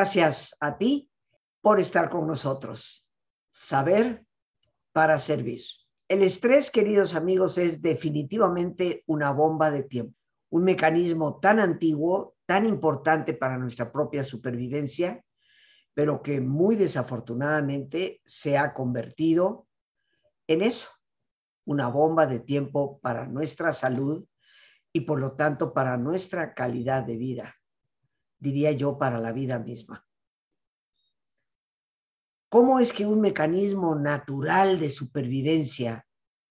Gracias 0.00 0.56
a 0.60 0.78
ti 0.78 1.10
por 1.60 1.78
estar 1.78 2.08
con 2.08 2.26
nosotros. 2.26 3.06
Saber 3.52 4.24
para 4.92 5.18
servir. 5.18 5.60
El 6.08 6.22
estrés, 6.22 6.70
queridos 6.70 7.14
amigos, 7.14 7.58
es 7.58 7.82
definitivamente 7.82 9.04
una 9.08 9.30
bomba 9.30 9.70
de 9.70 9.82
tiempo, 9.82 10.16
un 10.48 10.64
mecanismo 10.64 11.38
tan 11.38 11.60
antiguo, 11.60 12.34
tan 12.46 12.66
importante 12.66 13.34
para 13.34 13.58
nuestra 13.58 13.92
propia 13.92 14.24
supervivencia, 14.24 15.22
pero 15.92 16.22
que 16.22 16.40
muy 16.40 16.76
desafortunadamente 16.76 18.22
se 18.24 18.56
ha 18.56 18.72
convertido 18.72 19.66
en 20.46 20.62
eso, 20.62 20.88
una 21.66 21.88
bomba 21.88 22.26
de 22.26 22.40
tiempo 22.40 22.98
para 23.00 23.26
nuestra 23.26 23.70
salud 23.74 24.24
y 24.94 25.02
por 25.02 25.20
lo 25.20 25.32
tanto 25.32 25.74
para 25.74 25.98
nuestra 25.98 26.54
calidad 26.54 27.02
de 27.02 27.18
vida, 27.18 27.54
diría 28.40 28.72
yo, 28.72 28.98
para 28.98 29.20
la 29.20 29.32
vida 29.32 29.58
misma. 29.58 30.04
¿Cómo 32.48 32.80
es 32.80 32.92
que 32.92 33.06
un 33.06 33.20
mecanismo 33.20 33.94
natural 33.94 34.80
de 34.80 34.90
supervivencia 34.90 36.06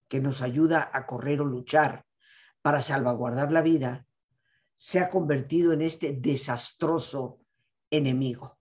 que 0.08 0.20
nos 0.20 0.40
ayuda 0.40 0.88
a 0.90 1.04
correr 1.04 1.42
o 1.42 1.44
luchar 1.44 2.06
para 2.62 2.80
salvaguardar 2.80 3.52
la 3.52 3.60
vida 3.60 4.06
se 4.76 4.98
ha 4.98 5.10
convertido 5.10 5.74
en 5.74 5.82
este 5.82 6.14
desastroso 6.14 7.40
enemigo? 7.90 8.58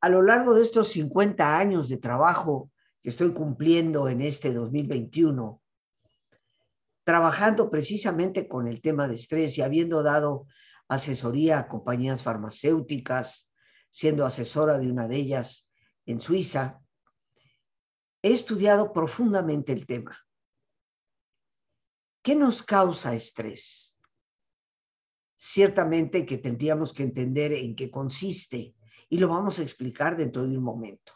A 0.00 0.08
lo 0.08 0.22
largo 0.22 0.54
de 0.54 0.62
estos 0.62 0.88
50 0.92 1.58
años 1.58 1.88
de 1.88 1.96
trabajo 1.96 2.70
que 3.02 3.08
estoy 3.08 3.32
cumpliendo 3.32 4.08
en 4.08 4.20
este 4.20 4.52
2021, 4.52 5.60
trabajando 7.02 7.68
precisamente 7.68 8.46
con 8.46 8.68
el 8.68 8.80
tema 8.80 9.08
de 9.08 9.14
estrés 9.14 9.58
y 9.58 9.62
habiendo 9.62 10.04
dado 10.04 10.46
asesoría 10.88 11.58
a 11.58 11.68
compañías 11.68 12.22
farmacéuticas, 12.22 13.50
siendo 13.90 14.24
asesora 14.24 14.78
de 14.78 14.90
una 14.90 15.08
de 15.08 15.16
ellas 15.16 15.70
en 16.04 16.20
Suiza, 16.20 16.80
he 18.22 18.32
estudiado 18.32 18.92
profundamente 18.92 19.72
el 19.72 19.86
tema. 19.86 20.16
¿Qué 22.22 22.34
nos 22.34 22.62
causa 22.62 23.14
estrés? 23.14 23.96
Ciertamente 25.36 26.26
que 26.26 26.38
tendríamos 26.38 26.92
que 26.92 27.04
entender 27.04 27.52
en 27.52 27.76
qué 27.76 27.90
consiste 27.90 28.74
y 29.08 29.18
lo 29.18 29.28
vamos 29.28 29.58
a 29.58 29.62
explicar 29.62 30.16
dentro 30.16 30.46
de 30.46 30.56
un 30.56 30.64
momento. 30.64 31.12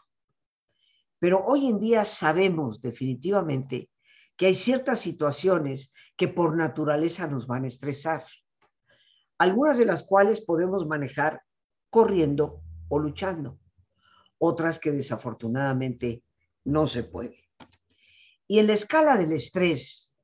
Pero 1.19 1.43
hoy 1.43 1.67
en 1.67 1.79
día 1.79 2.05
sabemos 2.05 2.81
definitivamente 2.81 3.89
que 4.35 4.47
hay 4.47 4.55
ciertas 4.55 5.01
situaciones 5.01 5.93
que 6.15 6.27
por 6.27 6.55
naturaleza 6.55 7.27
nos 7.27 7.45
van 7.45 7.65
a 7.65 7.67
estresar, 7.67 8.25
algunas 9.41 9.79
de 9.79 9.85
las 9.85 10.03
cuales 10.03 10.39
podemos 10.39 10.85
manejar 10.85 11.41
corriendo 11.89 12.61
o 12.89 12.99
luchando, 12.99 13.59
otras 14.37 14.77
que 14.77 14.91
desafortunadamente 14.91 16.23
no 16.65 16.85
se 16.85 17.05
puede. 17.05 17.49
Y 18.45 18.59
en 18.59 18.67
la 18.67 18.73
escala 18.73 19.17
del 19.17 19.31
estrés, 19.31 20.15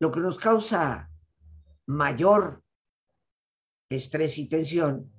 lo 0.00 0.10
que 0.10 0.20
nos 0.20 0.38
causa 0.38 1.08
mayor 1.86 2.62
estrés 3.88 4.36
y 4.36 4.50
tensión 4.50 5.10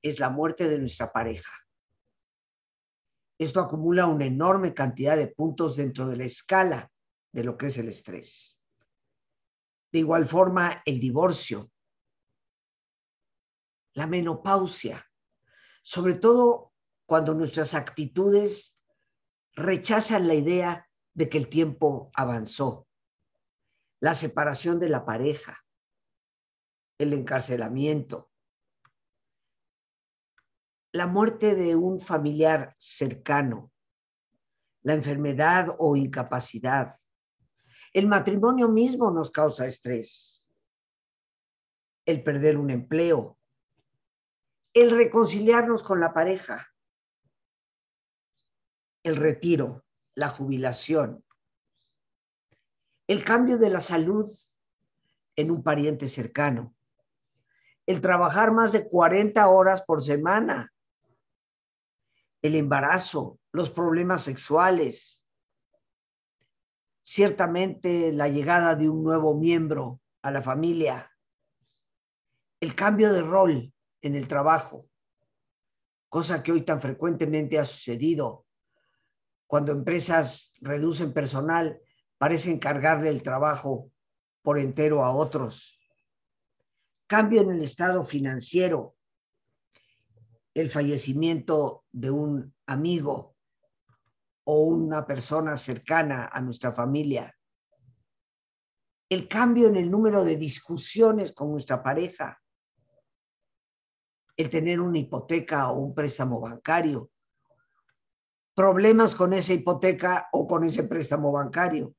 es 0.00 0.20
la 0.20 0.30
muerte 0.30 0.68
de 0.68 0.78
nuestra 0.78 1.10
pareja. 1.10 1.50
Esto 3.40 3.58
acumula 3.58 4.06
una 4.06 4.26
enorme 4.26 4.72
cantidad 4.72 5.16
de 5.16 5.26
puntos 5.26 5.74
dentro 5.74 6.06
de 6.06 6.16
la 6.16 6.24
escala 6.26 6.92
de 7.32 7.42
lo 7.42 7.56
que 7.56 7.66
es 7.66 7.78
el 7.78 7.88
estrés. 7.88 8.62
De 9.90 9.98
igual 9.98 10.28
forma, 10.28 10.80
el 10.86 11.00
divorcio, 11.00 11.72
la 13.94 14.06
menopausia, 14.06 15.04
sobre 15.82 16.14
todo 16.14 16.72
cuando 17.06 17.34
nuestras 17.34 17.74
actitudes 17.74 18.80
rechazan 19.54 20.28
la 20.28 20.34
idea 20.34 20.88
de 21.14 21.28
que 21.28 21.38
el 21.38 21.48
tiempo 21.48 22.10
avanzó, 22.14 22.86
la 24.00 24.14
separación 24.14 24.78
de 24.78 24.88
la 24.88 25.04
pareja, 25.04 25.58
el 26.98 27.12
encarcelamiento, 27.12 28.30
la 30.92 31.06
muerte 31.06 31.54
de 31.54 31.76
un 31.76 32.00
familiar 32.00 32.74
cercano, 32.78 33.72
la 34.82 34.94
enfermedad 34.94 35.74
o 35.78 35.96
incapacidad. 35.96 36.94
El 37.92 38.06
matrimonio 38.06 38.68
mismo 38.68 39.10
nos 39.10 39.30
causa 39.30 39.66
estrés. 39.66 40.48
El 42.06 42.22
perder 42.22 42.56
un 42.56 42.70
empleo, 42.70 43.39
el 44.72 44.90
reconciliarnos 44.90 45.82
con 45.82 46.00
la 46.00 46.12
pareja, 46.12 46.68
el 49.02 49.16
retiro, 49.16 49.84
la 50.14 50.28
jubilación, 50.28 51.24
el 53.08 53.24
cambio 53.24 53.58
de 53.58 53.70
la 53.70 53.80
salud 53.80 54.30
en 55.34 55.50
un 55.50 55.62
pariente 55.62 56.06
cercano, 56.06 56.74
el 57.86 58.00
trabajar 58.00 58.52
más 58.52 58.70
de 58.70 58.88
40 58.88 59.48
horas 59.48 59.82
por 59.82 60.02
semana, 60.02 60.72
el 62.42 62.54
embarazo, 62.54 63.40
los 63.52 63.70
problemas 63.70 64.22
sexuales, 64.22 65.20
ciertamente 67.02 68.12
la 68.12 68.28
llegada 68.28 68.76
de 68.76 68.88
un 68.88 69.02
nuevo 69.02 69.34
miembro 69.34 70.00
a 70.22 70.30
la 70.30 70.42
familia, 70.42 71.10
el 72.60 72.76
cambio 72.76 73.12
de 73.12 73.22
rol 73.22 73.74
en 74.02 74.14
el 74.14 74.28
trabajo, 74.28 74.88
cosa 76.08 76.42
que 76.42 76.52
hoy 76.52 76.62
tan 76.62 76.80
frecuentemente 76.80 77.58
ha 77.58 77.64
sucedido 77.64 78.46
cuando 79.50 79.72
empresas 79.72 80.52
reducen 80.60 81.12
personal, 81.12 81.80
parecen 82.18 82.60
cargarle 82.60 83.08
el 83.08 83.24
trabajo 83.24 83.90
por 84.42 84.60
entero 84.60 85.04
a 85.04 85.12
otros. 85.12 85.76
Cambio 87.08 87.42
en 87.42 87.50
el 87.50 87.62
estado 87.62 88.04
financiero, 88.04 88.94
el 90.54 90.70
fallecimiento 90.70 91.84
de 91.90 92.12
un 92.12 92.54
amigo 92.66 93.34
o 94.44 94.60
una 94.60 95.04
persona 95.04 95.56
cercana 95.56 96.30
a 96.32 96.40
nuestra 96.40 96.72
familia. 96.72 97.36
El 99.08 99.26
cambio 99.26 99.66
en 99.66 99.74
el 99.74 99.90
número 99.90 100.22
de 100.22 100.36
discusiones 100.36 101.32
con 101.32 101.50
nuestra 101.50 101.82
pareja 101.82 102.40
el 104.40 104.50
tener 104.50 104.80
una 104.80 104.98
hipoteca 104.98 105.70
o 105.70 105.78
un 105.80 105.94
préstamo 105.94 106.40
bancario, 106.40 107.10
problemas 108.54 109.14
con 109.14 109.32
esa 109.32 109.52
hipoteca 109.52 110.28
o 110.32 110.46
con 110.46 110.64
ese 110.64 110.84
préstamo 110.84 111.30
bancario. 111.32 111.94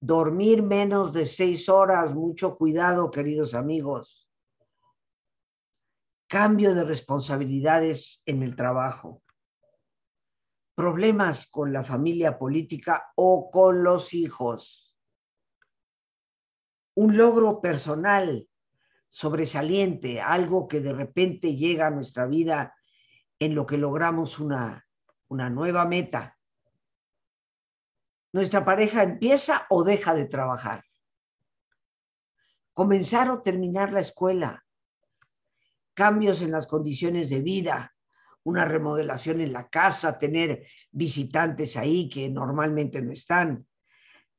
Dormir 0.00 0.62
menos 0.62 1.12
de 1.14 1.24
seis 1.24 1.68
horas, 1.68 2.14
mucho 2.14 2.56
cuidado, 2.56 3.10
queridos 3.10 3.54
amigos. 3.54 4.28
Cambio 6.28 6.74
de 6.74 6.84
responsabilidades 6.84 8.22
en 8.26 8.42
el 8.42 8.54
trabajo. 8.54 9.22
Problemas 10.74 11.46
con 11.46 11.72
la 11.72 11.82
familia 11.82 12.38
política 12.38 13.12
o 13.14 13.50
con 13.50 13.82
los 13.82 14.12
hijos. 14.12 14.98
Un 16.96 17.16
logro 17.16 17.60
personal 17.60 18.46
sobresaliente, 19.14 20.20
algo 20.20 20.66
que 20.66 20.80
de 20.80 20.92
repente 20.92 21.54
llega 21.54 21.86
a 21.86 21.90
nuestra 21.90 22.26
vida 22.26 22.74
en 23.38 23.54
lo 23.54 23.64
que 23.64 23.78
logramos 23.78 24.40
una, 24.40 24.88
una 25.28 25.48
nueva 25.50 25.84
meta. 25.84 26.36
Nuestra 28.32 28.64
pareja 28.64 29.04
empieza 29.04 29.68
o 29.70 29.84
deja 29.84 30.16
de 30.16 30.24
trabajar. 30.24 30.82
Comenzar 32.72 33.30
o 33.30 33.40
terminar 33.40 33.92
la 33.92 34.00
escuela. 34.00 34.64
Cambios 35.94 36.42
en 36.42 36.50
las 36.50 36.66
condiciones 36.66 37.30
de 37.30 37.38
vida, 37.38 37.94
una 38.42 38.64
remodelación 38.64 39.40
en 39.40 39.52
la 39.52 39.68
casa, 39.68 40.18
tener 40.18 40.66
visitantes 40.90 41.76
ahí 41.76 42.08
que 42.08 42.28
normalmente 42.28 43.00
no 43.00 43.12
están. 43.12 43.64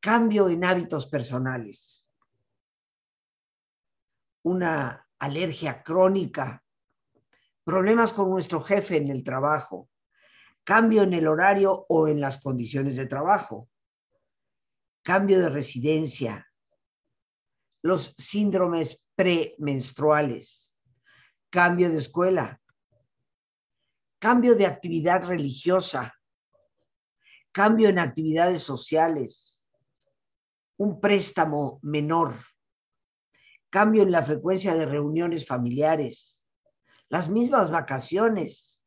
Cambio 0.02 0.50
en 0.50 0.66
hábitos 0.66 1.08
personales 1.08 2.05
una 4.46 5.08
alergia 5.18 5.82
crónica, 5.82 6.64
problemas 7.64 8.14
con 8.14 8.30
nuestro 8.30 8.62
jefe 8.62 8.98
en 8.98 9.10
el 9.10 9.24
trabajo, 9.24 9.90
cambio 10.64 11.02
en 11.02 11.14
el 11.14 11.28
horario 11.28 11.88
o 11.90 12.08
en 12.08 12.22
las 12.22 12.40
condiciones 12.40 12.96
de 12.96 13.08
trabajo, 13.08 13.68
cambio 15.04 15.40
de 15.40 15.50
residencia, 15.50 16.48
los 17.82 18.14
síndromes 18.20 19.04
premenstruales, 19.16 20.78
cambio 21.50 21.90
de 21.90 21.98
escuela, 21.98 22.62
cambio 24.20 24.54
de 24.54 24.68
actividad 24.68 25.24
religiosa, 25.24 26.14
cambio 27.52 27.90
en 27.90 27.98
actividades 27.98 28.62
sociales, 28.62 29.68
un 30.78 31.02
préstamo 31.02 31.80
menor 31.82 32.36
cambio 33.76 34.04
en 34.04 34.12
la 34.12 34.24
frecuencia 34.24 34.74
de 34.74 34.86
reuniones 34.86 35.46
familiares, 35.46 36.46
las 37.10 37.28
mismas 37.30 37.70
vacaciones, 37.70 38.86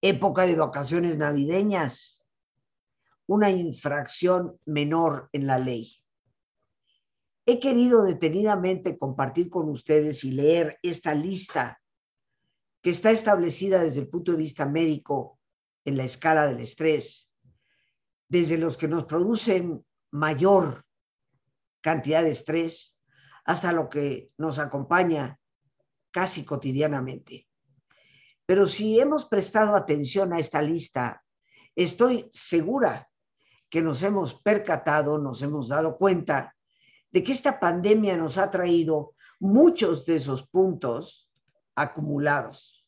época 0.00 0.46
de 0.46 0.56
vacaciones 0.56 1.16
navideñas, 1.16 2.26
una 3.26 3.50
infracción 3.50 4.58
menor 4.66 5.28
en 5.32 5.46
la 5.46 5.60
ley. 5.60 5.92
He 7.46 7.60
querido 7.60 8.02
detenidamente 8.02 8.98
compartir 8.98 9.48
con 9.48 9.68
ustedes 9.68 10.24
y 10.24 10.32
leer 10.32 10.80
esta 10.82 11.14
lista 11.14 11.80
que 12.80 12.90
está 12.90 13.12
establecida 13.12 13.80
desde 13.84 14.00
el 14.00 14.08
punto 14.08 14.32
de 14.32 14.38
vista 14.38 14.66
médico 14.66 15.38
en 15.84 15.96
la 15.96 16.02
escala 16.02 16.48
del 16.48 16.58
estrés, 16.58 17.30
desde 18.28 18.58
los 18.58 18.76
que 18.76 18.88
nos 18.88 19.04
producen 19.04 19.86
mayor 20.10 20.84
cantidad 21.80 22.24
de 22.24 22.30
estrés 22.30 22.91
hasta 23.44 23.72
lo 23.72 23.88
que 23.88 24.30
nos 24.38 24.58
acompaña 24.58 25.38
casi 26.10 26.44
cotidianamente. 26.44 27.48
Pero 28.46 28.66
si 28.66 29.00
hemos 29.00 29.24
prestado 29.24 29.74
atención 29.74 30.32
a 30.32 30.38
esta 30.38 30.60
lista, 30.60 31.24
estoy 31.74 32.28
segura 32.32 33.08
que 33.70 33.80
nos 33.80 34.02
hemos 34.02 34.34
percatado, 34.34 35.18
nos 35.18 35.40
hemos 35.42 35.68
dado 35.68 35.96
cuenta 35.96 36.54
de 37.10 37.22
que 37.22 37.32
esta 37.32 37.58
pandemia 37.58 38.16
nos 38.16 38.36
ha 38.38 38.50
traído 38.50 39.14
muchos 39.40 40.04
de 40.06 40.16
esos 40.16 40.46
puntos 40.46 41.30
acumulados. 41.74 42.86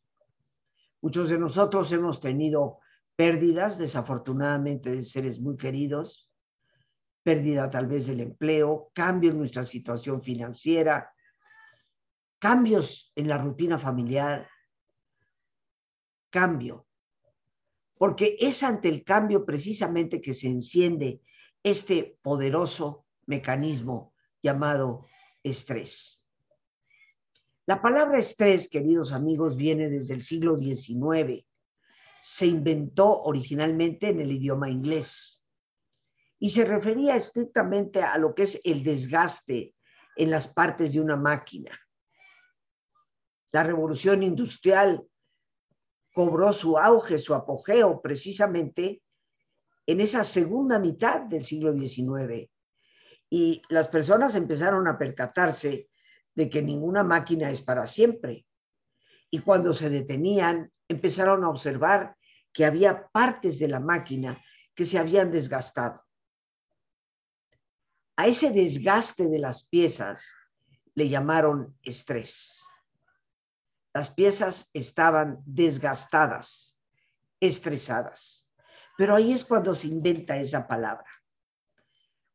Muchos 1.00 1.28
de 1.28 1.38
nosotros 1.38 1.90
hemos 1.92 2.20
tenido 2.20 2.78
pérdidas, 3.16 3.78
desafortunadamente, 3.78 4.90
de 4.90 5.02
seres 5.02 5.40
muy 5.40 5.56
queridos, 5.56 6.30
pérdida 7.24 7.70
tal 7.70 7.86
vez 7.86 8.06
del 8.06 8.20
empleo, 8.20 8.90
cambio 8.92 9.30
en 9.30 9.38
nuestra 9.38 9.64
situación 9.64 10.22
financiera, 10.22 11.12
cambios 12.38 13.10
en 13.16 13.26
la 13.26 13.38
rutina 13.38 13.78
familiar, 13.78 14.46
cambio. 16.30 16.86
Porque 17.96 18.36
es 18.38 18.62
ante 18.62 18.90
el 18.90 19.02
cambio 19.02 19.46
precisamente 19.46 20.20
que 20.20 20.34
se 20.34 20.48
enciende 20.48 21.22
este 21.62 22.18
poderoso 22.20 23.06
mecanismo 23.26 24.12
llamado 24.42 25.06
estrés. 25.42 26.22
La 27.64 27.80
palabra 27.80 28.18
estrés, 28.18 28.68
queridos 28.68 29.12
amigos, 29.12 29.56
viene 29.56 29.88
desde 29.88 30.12
el 30.12 30.22
siglo 30.22 30.58
XIX. 30.58 31.46
Se 32.20 32.46
inventó 32.46 33.22
originalmente 33.22 34.10
en 34.10 34.20
el 34.20 34.32
idioma 34.32 34.68
inglés 34.68 35.43
y 36.44 36.50
se 36.50 36.66
refería 36.66 37.16
estrictamente 37.16 38.02
a 38.02 38.18
lo 38.18 38.34
que 38.34 38.42
es 38.42 38.60
el 38.64 38.84
desgaste 38.84 39.74
en 40.14 40.30
las 40.30 40.46
partes 40.46 40.92
de 40.92 41.00
una 41.00 41.16
máquina. 41.16 41.70
La 43.50 43.64
revolución 43.64 44.22
industrial 44.22 45.02
cobró 46.12 46.52
su 46.52 46.76
auge, 46.76 47.18
su 47.18 47.32
apogeo, 47.32 48.02
precisamente 48.02 49.00
en 49.86 50.02
esa 50.02 50.22
segunda 50.22 50.78
mitad 50.78 51.22
del 51.22 51.42
siglo 51.42 51.72
XIX. 51.72 52.50
Y 53.30 53.62
las 53.70 53.88
personas 53.88 54.34
empezaron 54.34 54.86
a 54.86 54.98
percatarse 54.98 55.88
de 56.34 56.50
que 56.50 56.60
ninguna 56.60 57.02
máquina 57.02 57.48
es 57.48 57.62
para 57.62 57.86
siempre. 57.86 58.44
Y 59.30 59.38
cuando 59.38 59.72
se 59.72 59.88
detenían, 59.88 60.70
empezaron 60.88 61.42
a 61.42 61.48
observar 61.48 62.18
que 62.52 62.66
había 62.66 63.08
partes 63.08 63.58
de 63.58 63.68
la 63.68 63.80
máquina 63.80 64.38
que 64.74 64.84
se 64.84 64.98
habían 64.98 65.30
desgastado. 65.30 66.03
A 68.16 68.28
ese 68.28 68.52
desgaste 68.52 69.26
de 69.26 69.40
las 69.40 69.64
piezas 69.64 70.36
le 70.94 71.08
llamaron 71.08 71.76
estrés. 71.82 72.62
Las 73.92 74.10
piezas 74.10 74.70
estaban 74.72 75.40
desgastadas, 75.44 76.78
estresadas. 77.40 78.48
Pero 78.96 79.16
ahí 79.16 79.32
es 79.32 79.44
cuando 79.44 79.74
se 79.74 79.88
inventa 79.88 80.36
esa 80.36 80.68
palabra. 80.68 81.08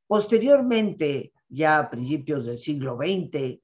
Posteriormente, 0.06 1.32
ya 1.48 1.80
a 1.80 1.90
principios 1.90 2.46
del 2.46 2.58
siglo 2.58 2.98
XX, 2.98 3.62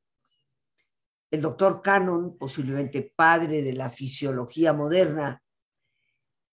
el 1.32 1.42
doctor 1.42 1.82
Cannon, 1.82 2.38
posiblemente 2.38 3.14
padre 3.14 3.62
de 3.62 3.74
la 3.74 3.90
fisiología 3.90 4.72
moderna, 4.72 5.44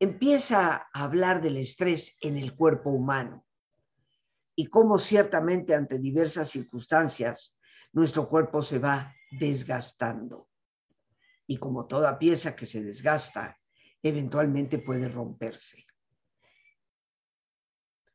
empieza 0.00 0.88
a 0.92 1.04
hablar 1.04 1.40
del 1.40 1.58
estrés 1.58 2.16
en 2.20 2.36
el 2.36 2.56
cuerpo 2.56 2.90
humano 2.90 3.46
y 4.54 4.66
cómo 4.66 4.98
ciertamente 4.98 5.74
ante 5.74 5.98
diversas 5.98 6.50
circunstancias 6.50 7.56
nuestro 7.92 8.28
cuerpo 8.28 8.62
se 8.62 8.78
va 8.78 9.14
desgastando. 9.30 10.48
Y 11.46 11.56
como 11.56 11.86
toda 11.86 12.18
pieza 12.18 12.54
que 12.54 12.66
se 12.66 12.82
desgasta, 12.82 13.58
eventualmente 14.02 14.78
puede 14.78 15.08
romperse. 15.08 15.84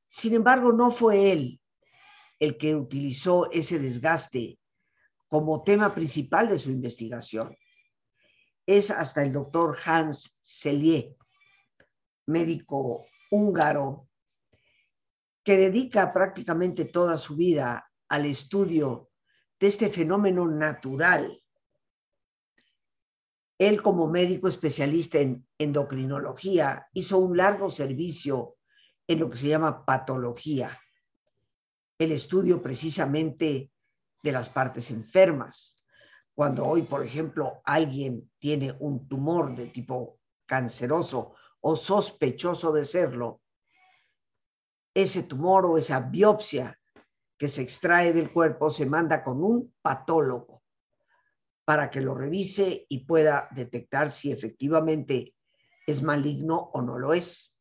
Sin 0.07 0.33
embargo, 0.33 0.71
no 0.71 0.91
fue 0.91 1.31
él 1.31 1.61
el 2.39 2.57
que 2.57 2.75
utilizó 2.75 3.51
ese 3.51 3.79
desgaste 3.79 4.59
como 5.27 5.63
tema 5.63 5.93
principal 5.93 6.47
de 6.47 6.59
su 6.59 6.71
investigación. 6.71 7.55
Es 8.65 8.91
hasta 8.91 9.23
el 9.23 9.33
doctor 9.33 9.77
Hans 9.85 10.39
Selye, 10.41 11.15
médico 12.25 13.05
húngaro 13.31 14.06
que 15.47 15.55
dedica 15.55 16.11
prácticamente 16.11 16.83
toda 16.83 17.15
su 17.15 17.37
vida 17.37 17.89
al 18.09 18.25
estudio 18.25 19.11
de 19.57 19.67
este 19.67 19.87
fenómeno 19.87 20.45
natural. 20.45 21.41
Él 23.57 23.81
como 23.81 24.09
médico 24.09 24.49
especialista 24.49 25.19
en 25.19 25.47
endocrinología 25.57 26.89
hizo 26.91 27.19
un 27.19 27.37
largo 27.37 27.71
servicio 27.71 28.57
en 29.07 29.21
lo 29.21 29.29
que 29.29 29.37
se 29.37 29.47
llama 29.47 29.85
patología, 29.85 30.77
el 31.97 32.11
estudio 32.11 32.61
precisamente 32.61 33.71
de 34.21 34.31
las 34.33 34.49
partes 34.49 34.91
enfermas. 34.91 35.81
Cuando 36.35 36.65
hoy, 36.65 36.81
por 36.81 37.05
ejemplo, 37.05 37.61
alguien 37.63 38.29
tiene 38.37 38.75
un 38.79 39.07
tumor 39.07 39.55
de 39.55 39.67
tipo 39.67 40.19
canceroso 40.45 41.35
o 41.61 41.77
sospechoso 41.77 42.73
de 42.73 42.83
serlo, 42.83 43.39
ese 44.97 45.21
tumor 45.21 45.63
o 45.67 45.77
esa 45.77 45.99
biopsia 45.99 46.75
que 47.37 47.47
se 47.47 47.61
extrae 47.61 48.13
del 48.13 48.33
cuerpo 48.33 48.71
se 48.71 48.87
manda 48.87 49.23
con 49.23 49.43
un 49.43 49.75
patólogo 49.79 50.63
para 51.63 51.91
que 51.91 52.01
lo 52.01 52.15
revise 52.15 52.87
y 52.89 53.05
pueda 53.05 53.47
detectar 53.51 54.09
si 54.09 54.31
efectivamente 54.31 55.35
es 55.85 56.01
maligno 56.01 56.71
o 56.73 56.81
no 56.81 56.97
lo 56.97 57.13
es. 57.13 57.55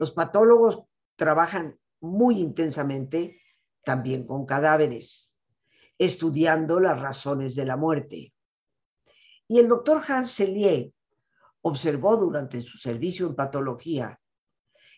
Los 0.00 0.10
patólogos 0.10 0.82
trabajan 1.14 1.78
muy 2.00 2.40
intensamente 2.40 3.40
también 3.84 4.26
con 4.26 4.46
cadáveres, 4.46 5.32
estudiando 5.96 6.80
las 6.80 7.00
razones 7.00 7.54
de 7.54 7.66
la 7.66 7.76
muerte. 7.76 8.34
Y 9.46 9.60
el 9.60 9.68
doctor 9.68 10.02
Hans 10.08 10.32
Selye 10.32 10.92
observó 11.62 12.16
durante 12.16 12.60
su 12.60 12.78
servicio 12.78 13.28
en 13.28 13.36
patología 13.36 14.18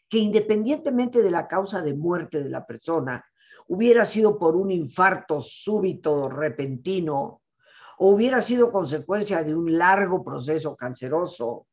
que 0.09 0.19
independientemente 0.19 1.23
de 1.23 1.31
la 1.31 1.47
causa 1.47 1.83
de 1.83 1.95
muerte 1.95 2.43
de 2.43 2.49
la 2.49 2.67
persona, 2.67 3.25
hubiera 3.67 4.05
sido 4.05 4.38
por 4.38 4.57
un 4.57 4.71
infarto 4.71 5.41
súbito, 5.41 6.29
repentino, 6.29 7.43
o 7.99 8.11
hubiera 8.11 8.41
sido 8.41 8.73
consecuencia 8.73 9.43
de 9.43 9.55
un 9.55 9.77
largo 9.77 10.25
proceso 10.25 10.77
canceroso, 10.77 11.67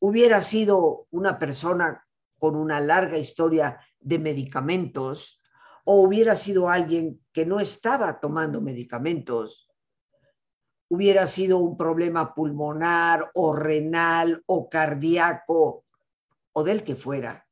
hubiera 0.00 0.42
sido 0.42 1.06
una 1.10 1.38
persona 1.38 2.04
con 2.38 2.56
una 2.56 2.80
larga 2.80 3.16
historia 3.16 3.80
de 4.00 4.18
medicamentos, 4.18 5.40
o 5.84 6.02
hubiera 6.02 6.34
sido 6.34 6.68
alguien 6.68 7.20
que 7.32 7.46
no 7.46 7.60
estaba 7.60 8.20
tomando 8.20 8.60
medicamentos, 8.60 9.70
hubiera 10.88 11.26
sido 11.26 11.58
un 11.58 11.76
problema 11.76 12.34
pulmonar 12.34 13.30
o 13.34 13.54
renal 13.54 14.42
o 14.46 14.68
cardíaco 14.68 15.84
o 16.52 16.64
del 16.64 16.84
que 16.84 16.96
fuera, 16.96 17.46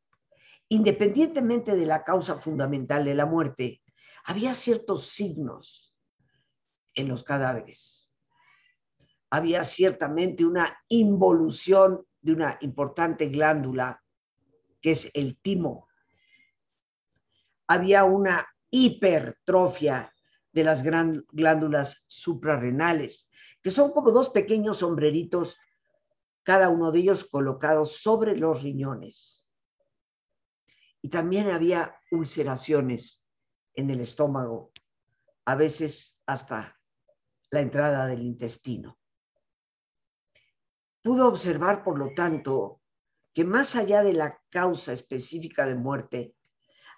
independientemente 0.68 1.74
de 1.74 1.86
la 1.86 2.04
causa 2.04 2.38
fundamental 2.38 3.04
de 3.04 3.14
la 3.14 3.26
muerte, 3.26 3.82
había 4.24 4.54
ciertos 4.54 5.08
signos 5.08 5.94
en 6.94 7.08
los 7.08 7.24
cadáveres. 7.24 8.10
Había 9.30 9.64
ciertamente 9.64 10.44
una 10.44 10.78
involución 10.88 12.04
de 12.20 12.32
una 12.32 12.58
importante 12.60 13.28
glándula 13.28 14.02
que 14.80 14.92
es 14.92 15.10
el 15.14 15.38
timo. 15.40 15.88
Había 17.66 18.04
una 18.04 18.46
hipertrofia 18.70 20.12
de 20.52 20.64
las 20.64 20.82
glándulas 20.82 22.04
suprarrenales, 22.06 23.30
que 23.62 23.70
son 23.70 23.92
como 23.92 24.10
dos 24.10 24.30
pequeños 24.30 24.78
sombreritos 24.78 25.58
cada 26.42 26.68
uno 26.68 26.90
de 26.90 27.00
ellos 27.00 27.24
colocados 27.24 27.96
sobre 27.96 28.36
los 28.36 28.62
riñones. 28.62 29.46
Y 31.02 31.08
también 31.08 31.50
había 31.50 31.98
ulceraciones 32.10 33.24
en 33.74 33.90
el 33.90 34.00
estómago 34.00 34.72
a 35.44 35.54
veces 35.54 36.20
hasta 36.26 36.78
la 37.50 37.60
entrada 37.60 38.06
del 38.06 38.22
intestino. 38.22 38.98
Pudo 41.02 41.28
observar, 41.28 41.82
por 41.82 41.98
lo 41.98 42.12
tanto, 42.14 42.80
que 43.32 43.44
más 43.44 43.76
allá 43.76 44.02
de 44.02 44.12
la 44.12 44.38
causa 44.50 44.92
específica 44.92 45.66
de 45.66 45.74
muerte, 45.74 46.34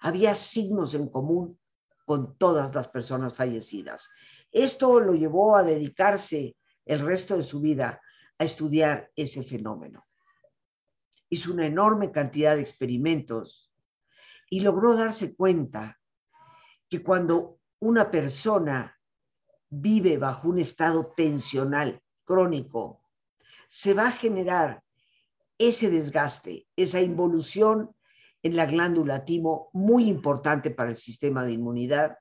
había 0.01 0.35
signos 0.35 0.95
en 0.95 1.09
común 1.09 1.59
con 2.05 2.37
todas 2.37 2.75
las 2.75 2.89
personas 2.89 3.35
fallecidas. 3.35 4.11
Esto 4.51 5.01
lo 5.01 5.15
llevó 5.15 5.57
a 5.57 5.63
dedicarse 5.63 6.57
el 6.85 7.01
resto 7.01 7.37
de 7.37 7.43
su 7.43 7.61
vida 7.61 8.01
a 8.43 8.45
estudiar 8.45 9.11
ese 9.15 9.45
fenómeno. 9.45 10.05
Hizo 11.31 11.53
una 11.53 11.65
enorme 11.65 12.11
cantidad 12.11 12.57
de 12.57 12.63
experimentos 12.63 13.73
y 14.51 14.61
logró 14.61 14.97
darse 14.97 15.35
cuenta 15.35 16.01
que 16.89 17.03
cuando 17.03 17.61
una 17.79 18.11
persona 18.11 18.99
vive 19.71 20.19
bajo 20.19 20.49
un 20.49 20.59
estado 20.59 21.15
tensional 21.17 22.03
crónico, 22.25 23.03
se 23.69 23.95
va 23.95 24.09
a 24.09 24.13
generar 24.13 24.83
ese 25.57 25.89
desgaste, 25.89 26.67
esa 26.77 27.01
involución 27.01 27.95
en 28.43 28.57
la 28.57 28.67
glándula 28.67 29.25
timo 29.25 29.71
muy 29.73 30.09
importante 30.09 30.71
para 30.71 30.91
el 30.91 30.97
sistema 30.97 31.45
de 31.45 31.53
inmunidad, 31.53 32.19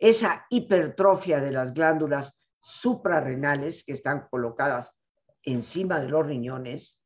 esa 0.00 0.44
hipertrofia 0.50 1.40
de 1.40 1.52
las 1.52 1.72
glándulas 1.72 2.36
suprarrenales 2.60 3.84
que 3.84 3.92
están 3.92 4.26
colocadas 4.28 4.99
encima 5.42 6.00
de 6.00 6.08
los 6.08 6.26
riñones 6.26 7.02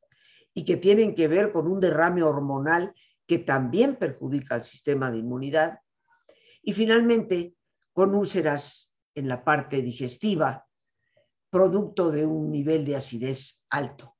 y 0.53 0.65
que 0.65 0.77
tienen 0.77 1.15
que 1.15 1.27
ver 1.27 1.51
con 1.51 1.67
un 1.67 1.79
derrame 1.79 2.23
hormonal 2.23 2.93
que 3.27 3.39
también 3.39 3.95
perjudica 3.95 4.55
al 4.55 4.63
sistema 4.63 5.11
de 5.11 5.17
inmunidad. 5.17 5.79
Y 6.61 6.73
finalmente, 6.73 7.55
con 7.93 8.13
úlceras 8.15 8.91
en 9.13 9.27
la 9.27 9.43
parte 9.43 9.81
digestiva, 9.81 10.65
producto 11.49 12.11
de 12.11 12.25
un 12.25 12.51
nivel 12.51 12.85
de 12.85 12.95
acidez 12.95 13.63
alto 13.69 14.15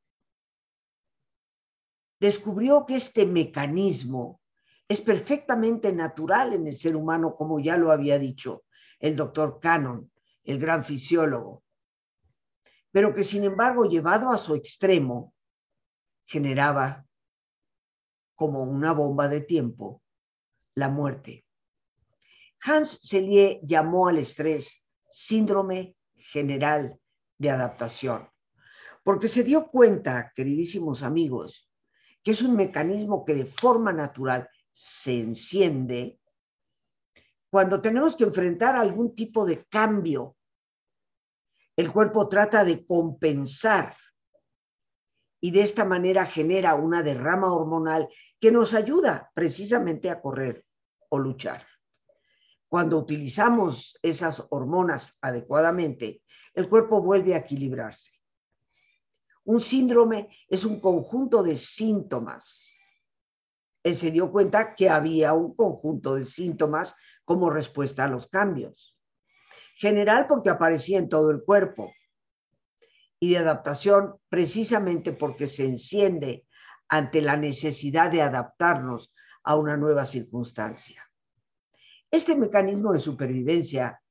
descubrió 2.19 2.85
que 2.85 2.95
este 2.95 3.25
mecanismo 3.25 4.41
es 4.87 5.01
perfectamente 5.01 5.91
natural 5.91 6.53
en 6.53 6.67
el 6.67 6.75
ser 6.75 6.95
humano, 6.95 7.35
como 7.35 7.59
ya 7.59 7.77
lo 7.77 7.91
había 7.91 8.19
dicho 8.19 8.63
el 8.99 9.15
doctor 9.15 9.59
Cannon, 9.59 10.11
el 10.43 10.59
gran 10.59 10.83
fisiólogo, 10.83 11.63
pero 12.95 13.13
que 13.13 13.25
sin 13.25 13.43
embargo, 13.43 13.89
llevado 13.89 14.31
a 14.31 14.37
su 14.37 14.55
extremo, 14.55 15.33
generaba 16.25 17.05
como 18.35 18.63
una 18.63 18.93
bomba 18.93 19.27
de 19.27 19.41
tiempo 19.41 20.01
la 20.75 20.87
muerte. 20.87 21.45
Hans 22.61 23.01
Selye 23.01 23.59
llamó 23.63 24.07
al 24.07 24.19
estrés 24.19 24.81
síndrome 25.09 25.97
general 26.15 26.97
de 27.37 27.49
adaptación, 27.49 28.29
porque 29.03 29.27
se 29.27 29.43
dio 29.43 29.67
cuenta, 29.67 30.31
queridísimos 30.33 31.03
amigos, 31.03 31.69
que 32.23 32.31
es 32.31 32.41
un 32.41 32.55
mecanismo 32.55 33.25
que 33.25 33.35
de 33.35 33.45
forma 33.45 33.91
natural 33.91 34.49
se 34.71 35.19
enciende 35.19 36.17
cuando 37.49 37.81
tenemos 37.81 38.15
que 38.15 38.23
enfrentar 38.23 38.77
algún 38.77 39.13
tipo 39.13 39.45
de 39.45 39.65
cambio. 39.65 40.37
El 41.75 41.91
cuerpo 41.91 42.29
trata 42.29 42.63
de 42.63 42.85
compensar 42.85 43.95
y 45.41 45.51
de 45.51 45.61
esta 45.61 45.83
manera 45.83 46.25
genera 46.25 46.75
una 46.75 47.03
derrama 47.03 47.53
hormonal 47.53 48.09
que 48.39 48.51
nos 48.51 48.73
ayuda 48.73 49.31
precisamente 49.35 50.09
a 50.09 50.21
correr 50.21 50.65
o 51.09 51.19
luchar. 51.19 51.65
Cuando 52.69 52.97
utilizamos 52.97 53.99
esas 54.01 54.47
hormonas 54.49 55.17
adecuadamente, 55.21 56.23
el 56.53 56.69
cuerpo 56.69 57.01
vuelve 57.01 57.35
a 57.35 57.39
equilibrarse. 57.39 58.11
Un 59.43 59.61
síndrome 59.61 60.29
es 60.47 60.65
un 60.65 60.79
conjunto 60.79 61.43
de 61.43 61.55
síntomas. 61.55 62.67
Él 63.83 63.93
se 63.93 64.09
dio 64.09 64.31
cuenta 64.31 64.73
que 64.73 64.89
había 64.89 65.33
un 65.33 65.55
conjunto 65.55 66.15
de 66.15 66.25
síntomas 66.25 66.95
como 67.23 67.49
respuesta 67.49 68.05
a 68.05 68.07
los 68.07 68.27
cambios. 68.27 68.94
General 69.75 70.25
porque 70.27 70.49
aparecía 70.49 70.97
en 70.97 71.09
todo 71.09 71.29
el 71.29 71.43
cuerpo. 71.43 71.93
Y 73.19 73.31
de 73.31 73.37
adaptación 73.37 74.15
precisamente 74.29 75.11
porque 75.13 75.47
se 75.47 75.65
enciende 75.65 76.45
ante 76.89 77.21
la 77.21 77.37
necesidad 77.37 78.11
de 78.11 78.21
adaptarnos 78.21 79.13
a 79.43 79.55
una 79.55 79.77
nueva 79.77 80.05
circunstancia. 80.05 81.07
Este 82.09 82.35
mecanismo 82.35 82.93
de 82.93 82.99
supervivencia 82.99 84.01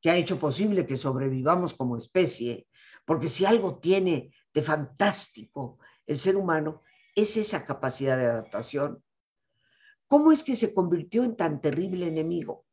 que 0.00 0.10
ha 0.10 0.16
hecho 0.16 0.38
posible 0.38 0.86
que 0.86 0.96
sobrevivamos 0.96 1.74
como 1.74 1.96
especie, 1.96 2.66
porque 3.04 3.28
si 3.28 3.44
algo 3.44 3.78
tiene 3.78 4.32
de 4.52 4.62
fantástico 4.62 5.78
el 6.06 6.16
ser 6.16 6.36
humano 6.36 6.82
es 7.14 7.36
esa 7.36 7.64
capacidad 7.64 8.16
de 8.16 8.26
adaptación. 8.26 9.02
¿Cómo 10.06 10.32
es 10.32 10.42
que 10.42 10.56
se 10.56 10.72
convirtió 10.72 11.22
en 11.22 11.36
tan 11.36 11.60
terrible 11.60 12.06
enemigo? 12.06 12.64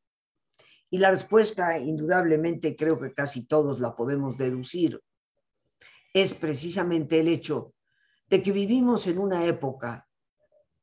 Y 0.89 0.97
la 0.99 1.11
respuesta, 1.11 1.77
indudablemente, 1.77 2.75
creo 2.75 2.99
que 2.99 3.13
casi 3.13 3.45
todos 3.45 3.79
la 3.79 3.95
podemos 3.95 4.37
deducir, 4.37 5.01
es 6.13 6.33
precisamente 6.33 7.19
el 7.19 7.27
hecho 7.27 7.73
de 8.29 8.41
que 8.41 8.51
vivimos 8.51 9.07
en 9.07 9.19
una 9.19 9.45
época, 9.45 10.07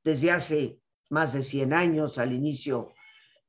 desde 0.05 0.31
hace 0.31 0.81
más 1.11 1.33
de 1.33 1.43
100 1.43 1.73
años, 1.73 2.19
al 2.19 2.33
inicio 2.33 2.93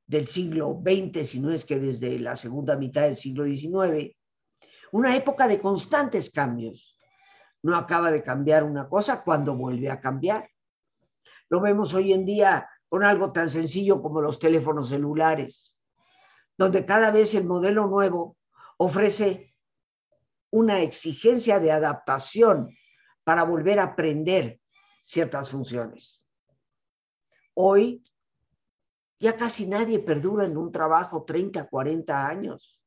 del 0.05 0.27
siglo 0.27 0.81
XX, 0.81 1.27
si 1.27 1.39
no 1.39 1.51
es 1.51 1.65
que 1.65 1.79
desde 1.79 2.19
la 2.19 2.35
segunda 2.35 2.75
mitad 2.75 3.03
del 3.03 3.15
siglo 3.15 3.45
XIX, 3.45 4.15
una 4.91 5.15
época 5.15 5.47
de 5.47 5.59
constantes 5.59 6.29
cambios, 6.29 6.97
no 7.63 7.75
acaba 7.75 8.11
de 8.11 8.21
cambiar 8.21 8.63
una 8.63 8.87
cosa 8.87 9.23
cuando 9.23 9.55
vuelve 9.55 9.89
a 9.89 9.99
cambiar. 9.99 10.49
Lo 11.49 11.61
vemos 11.61 11.93
hoy 11.93 12.13
en 12.13 12.25
día 12.25 12.69
con 12.89 13.03
algo 13.03 13.31
tan 13.31 13.49
sencillo 13.49 14.01
como 14.01 14.21
los 14.21 14.37
teléfonos 14.37 14.89
celulares, 14.89 15.81
donde 16.57 16.85
cada 16.85 17.11
vez 17.11 17.33
el 17.35 17.45
modelo 17.45 17.87
nuevo 17.87 18.37
ofrece 18.77 19.53
una 20.51 20.81
exigencia 20.81 21.59
de 21.59 21.71
adaptación 21.71 22.69
para 23.23 23.43
volver 23.43 23.79
a 23.79 23.83
aprender 23.83 24.59
ciertas 25.01 25.49
funciones. 25.49 26.23
Hoy 27.55 28.03
ya 29.19 29.35
casi 29.35 29.65
nadie 29.65 29.99
perdura 29.99 30.45
en 30.45 30.57
un 30.57 30.71
trabajo 30.71 31.23
30, 31.23 31.69
40 31.69 32.27
años. 32.27 32.79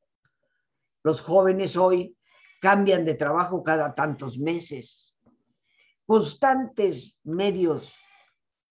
Los 1.03 1.21
jóvenes 1.21 1.75
hoy 1.75 2.15
cambian 2.61 3.05
de 3.05 3.15
trabajo 3.15 3.63
cada 3.63 3.93
tantos 3.93 4.37
meses. 4.37 5.15
Constantes 6.05 7.19
medios 7.23 7.93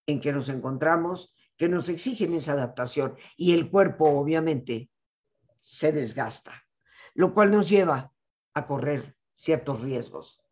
en 0.06 0.20
que 0.20 0.32
nos 0.32 0.48
encontramos 0.48 1.35
que 1.56 1.68
nos 1.68 1.88
exigen 1.88 2.34
esa 2.34 2.52
adaptación 2.52 3.16
y 3.36 3.54
el 3.54 3.70
cuerpo 3.70 4.08
obviamente 4.08 4.90
se 5.60 5.92
desgasta, 5.92 6.64
lo 7.14 7.32
cual 7.32 7.50
nos 7.50 7.68
lleva 7.68 8.12
a 8.54 8.66
correr 8.66 9.16
ciertos 9.34 9.80
riesgos. 9.80 10.42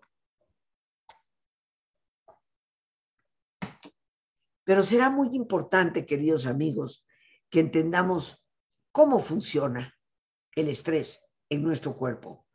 Pero 4.65 4.83
será 4.83 5.11
muy 5.11 5.37
importante, 5.37 6.07
queridos 6.07 6.47
amigos, 6.47 7.07
que 7.51 7.61
entendamos 7.61 8.45
cómo 8.93 9.19
funciona 9.19 9.95
el 10.53 10.69
estrés 10.69 11.25
en 11.51 11.63
nuestro 11.63 11.97
cuerpo 11.97 12.47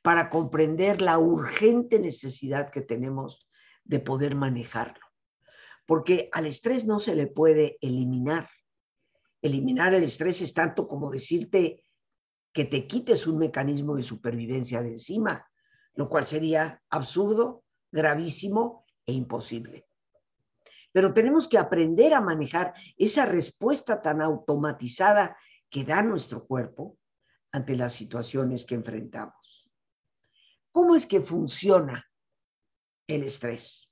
para 0.00 0.30
comprender 0.30 1.02
la 1.02 1.18
urgente 1.18 1.98
necesidad 1.98 2.70
que 2.70 2.80
tenemos 2.80 3.48
de 3.84 4.00
poder 4.00 4.34
manejarlo. 4.34 5.07
Porque 5.88 6.28
al 6.32 6.44
estrés 6.44 6.84
no 6.84 7.00
se 7.00 7.16
le 7.16 7.28
puede 7.28 7.78
eliminar. 7.80 8.50
Eliminar 9.40 9.94
el 9.94 10.02
estrés 10.02 10.42
es 10.42 10.52
tanto 10.52 10.86
como 10.86 11.10
decirte 11.10 11.82
que 12.52 12.66
te 12.66 12.86
quites 12.86 13.26
un 13.26 13.38
mecanismo 13.38 13.96
de 13.96 14.02
supervivencia 14.02 14.82
de 14.82 14.92
encima, 14.92 15.48
lo 15.94 16.10
cual 16.10 16.26
sería 16.26 16.82
absurdo, 16.90 17.64
gravísimo 17.90 18.84
e 19.06 19.14
imposible. 19.14 19.86
Pero 20.92 21.14
tenemos 21.14 21.48
que 21.48 21.56
aprender 21.56 22.12
a 22.12 22.20
manejar 22.20 22.74
esa 22.98 23.24
respuesta 23.24 24.02
tan 24.02 24.20
automatizada 24.20 25.38
que 25.70 25.84
da 25.84 26.02
nuestro 26.02 26.46
cuerpo 26.46 26.98
ante 27.50 27.76
las 27.76 27.94
situaciones 27.94 28.66
que 28.66 28.74
enfrentamos. 28.74 29.70
¿Cómo 30.70 30.94
es 30.94 31.06
que 31.06 31.22
funciona 31.22 32.06
el 33.06 33.22
estrés? 33.22 33.87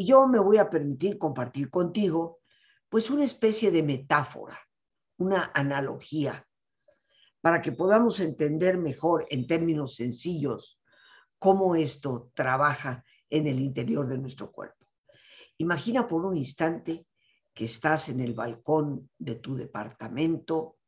Y 0.00 0.06
yo 0.06 0.26
me 0.26 0.38
voy 0.38 0.56
a 0.56 0.70
permitir 0.70 1.18
compartir 1.18 1.68
contigo, 1.68 2.40
pues, 2.88 3.10
una 3.10 3.22
especie 3.22 3.70
de 3.70 3.82
metáfora, 3.82 4.58
una 5.18 5.52
analogía, 5.54 6.48
para 7.42 7.60
que 7.60 7.72
podamos 7.72 8.18
entender 8.20 8.78
mejor 8.78 9.26
en 9.28 9.46
términos 9.46 9.96
sencillos 9.96 10.80
cómo 11.38 11.76
esto 11.76 12.30
trabaja 12.32 13.04
en 13.28 13.46
el 13.46 13.60
interior 13.60 14.08
de 14.08 14.16
nuestro 14.16 14.50
cuerpo. 14.50 14.86
Imagina 15.58 16.08
por 16.08 16.24
un 16.24 16.34
instante 16.34 17.06
que 17.52 17.66
estás 17.66 18.08
en 18.08 18.20
el 18.20 18.32
balcón 18.32 19.10
de 19.18 19.34
tu 19.34 19.54
departamento 19.54 20.78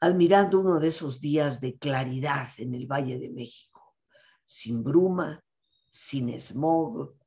admirando 0.00 0.60
uno 0.60 0.78
de 0.78 0.86
esos 0.86 1.20
días 1.20 1.60
de 1.60 1.76
claridad 1.76 2.50
en 2.56 2.72
el 2.74 2.86
Valle 2.86 3.18
de 3.18 3.30
México, 3.30 3.96
sin 4.44 4.84
bruma, 4.84 5.42
sin 5.90 6.28
smog, 6.40 7.17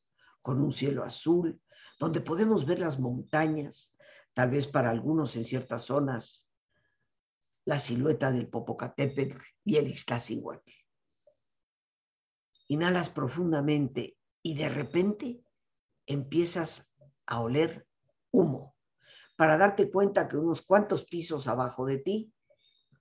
con 0.41 0.61
un 0.61 0.71
cielo 0.71 1.03
azul, 1.03 1.61
donde 1.99 2.21
podemos 2.21 2.65
ver 2.65 2.79
las 2.79 2.99
montañas, 2.99 3.93
tal 4.33 4.51
vez 4.51 4.67
para 4.67 4.89
algunos 4.89 5.35
en 5.35 5.45
ciertas 5.45 5.83
zonas, 5.83 6.47
la 7.65 7.79
silueta 7.79 8.31
del 8.31 8.47
Popocatépetl 8.47 9.37
y 9.63 9.77
el 9.77 9.87
Ixtlacinhuatl. 9.87 10.71
Inhalas 12.67 13.09
profundamente 13.09 14.17
y 14.41 14.55
de 14.55 14.69
repente 14.69 15.43
empiezas 16.05 16.89
a 17.25 17.41
oler 17.41 17.85
humo 18.31 18.75
para 19.35 19.57
darte 19.57 19.91
cuenta 19.91 20.27
que 20.27 20.37
unos 20.37 20.61
cuantos 20.61 21.05
pisos 21.05 21.47
abajo 21.47 21.85
de 21.85 21.97
ti 21.97 22.33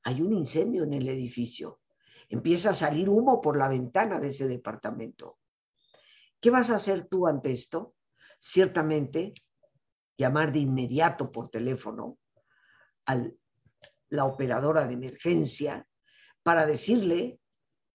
hay 0.02 0.22
un 0.22 0.32
incendio 0.32 0.84
en 0.84 0.94
el 0.94 1.08
edificio. 1.08 1.80
Empieza 2.28 2.70
a 2.70 2.74
salir 2.74 3.08
humo 3.08 3.40
por 3.40 3.56
la 3.56 3.68
ventana 3.68 4.18
de 4.20 4.28
ese 4.28 4.48
departamento. 4.48 5.38
¿Qué 6.40 6.50
vas 6.50 6.70
a 6.70 6.76
hacer 6.76 7.06
tú 7.06 7.26
ante 7.26 7.50
esto? 7.50 7.94
Ciertamente, 8.40 9.34
llamar 10.16 10.52
de 10.52 10.60
inmediato 10.60 11.30
por 11.30 11.50
teléfono 11.50 12.18
a 13.06 13.22
la 14.08 14.24
operadora 14.24 14.86
de 14.86 14.94
emergencia 14.94 15.86
para 16.42 16.64
decirle 16.64 17.40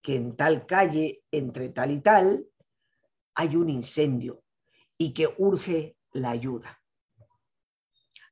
que 0.01 0.15
en 0.15 0.35
tal 0.35 0.67
calle, 0.67 1.23
entre 1.31 1.69
tal 1.69 1.91
y 1.91 2.01
tal, 2.01 2.45
hay 3.33 3.55
un 3.55 3.69
incendio 3.69 4.43
y 4.97 5.13
que 5.13 5.33
urge 5.39 5.97
la 6.11 6.29
ayuda. 6.29 6.79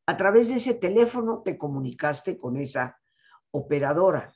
A 0.05 0.17
través 0.17 0.49
de 0.49 0.55
ese 0.55 0.75
teléfono 0.75 1.41
te 1.41 1.57
comunicaste 1.57 2.37
con 2.37 2.57
esa 2.57 2.99
operadora. 3.51 4.33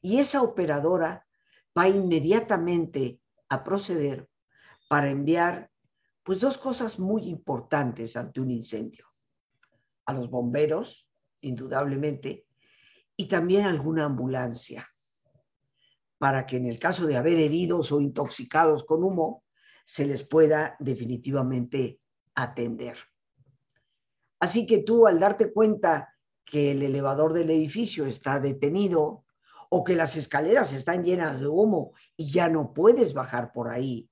Y 0.00 0.18
esa 0.18 0.42
operadora 0.42 1.26
va 1.76 1.88
inmediatamente 1.88 3.20
a 3.48 3.64
proceder 3.64 4.28
para 4.88 5.10
enviar 5.10 5.70
pues 6.22 6.40
dos 6.40 6.58
cosas 6.58 6.98
muy 6.98 7.28
importantes 7.28 8.16
ante 8.16 8.40
un 8.40 8.50
incendio. 8.50 9.06
A 10.06 10.12
los 10.12 10.30
bomberos, 10.30 11.08
indudablemente, 11.40 12.46
y 13.16 13.28
también 13.28 13.64
alguna 13.64 14.04
ambulancia, 14.04 14.88
para 16.18 16.46
que 16.46 16.56
en 16.56 16.66
el 16.66 16.78
caso 16.78 17.06
de 17.06 17.16
haber 17.16 17.38
heridos 17.38 17.92
o 17.92 18.00
intoxicados 18.00 18.84
con 18.84 19.04
humo, 19.04 19.44
se 19.84 20.06
les 20.06 20.22
pueda 20.22 20.76
definitivamente 20.78 22.00
atender. 22.34 22.96
Así 24.38 24.66
que 24.66 24.78
tú 24.78 25.06
al 25.06 25.18
darte 25.18 25.52
cuenta 25.52 26.14
que 26.44 26.72
el 26.72 26.82
elevador 26.82 27.32
del 27.32 27.50
edificio 27.50 28.06
está 28.06 28.38
detenido 28.38 29.24
o 29.70 29.84
que 29.84 29.96
las 29.96 30.16
escaleras 30.16 30.72
están 30.72 31.04
llenas 31.04 31.40
de 31.40 31.48
humo 31.48 31.92
y 32.16 32.30
ya 32.30 32.48
no 32.48 32.72
puedes 32.72 33.12
bajar 33.14 33.52
por 33.52 33.68
ahí. 33.68 34.08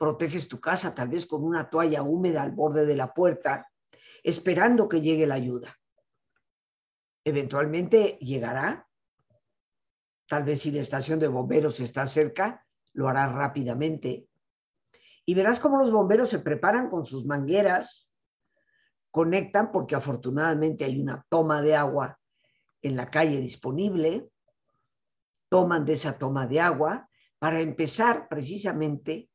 Proteges 0.00 0.48
tu 0.48 0.58
casa 0.58 0.94
tal 0.94 1.08
vez 1.08 1.26
con 1.26 1.44
una 1.44 1.68
toalla 1.68 2.02
húmeda 2.02 2.40
al 2.40 2.52
borde 2.52 2.86
de 2.86 2.96
la 2.96 3.12
puerta, 3.12 3.70
esperando 4.22 4.88
que 4.88 5.02
llegue 5.02 5.26
la 5.26 5.34
ayuda. 5.34 5.76
Eventualmente 7.22 8.16
llegará. 8.18 8.88
Tal 10.26 10.44
vez 10.44 10.62
si 10.62 10.70
la 10.70 10.80
estación 10.80 11.18
de 11.18 11.28
bomberos 11.28 11.80
está 11.80 12.06
cerca, 12.06 12.66
lo 12.94 13.10
hará 13.10 13.30
rápidamente. 13.30 14.26
Y 15.26 15.34
verás 15.34 15.60
cómo 15.60 15.76
los 15.76 15.90
bomberos 15.90 16.30
se 16.30 16.38
preparan 16.38 16.88
con 16.88 17.04
sus 17.04 17.26
mangueras 17.26 18.10
conectan 19.10 19.72
porque 19.72 19.96
afortunadamente 19.96 20.84
hay 20.84 20.98
una 20.98 21.26
toma 21.28 21.60
de 21.60 21.74
agua 21.74 22.18
en 22.80 22.96
la 22.96 23.10
calle 23.10 23.40
disponible, 23.40 24.30
toman 25.48 25.84
de 25.84 25.94
esa 25.94 26.16
toma 26.16 26.46
de 26.46 26.60
agua 26.60 27.08
para 27.38 27.60
empezar 27.60 28.28
precisamente 28.28 29.29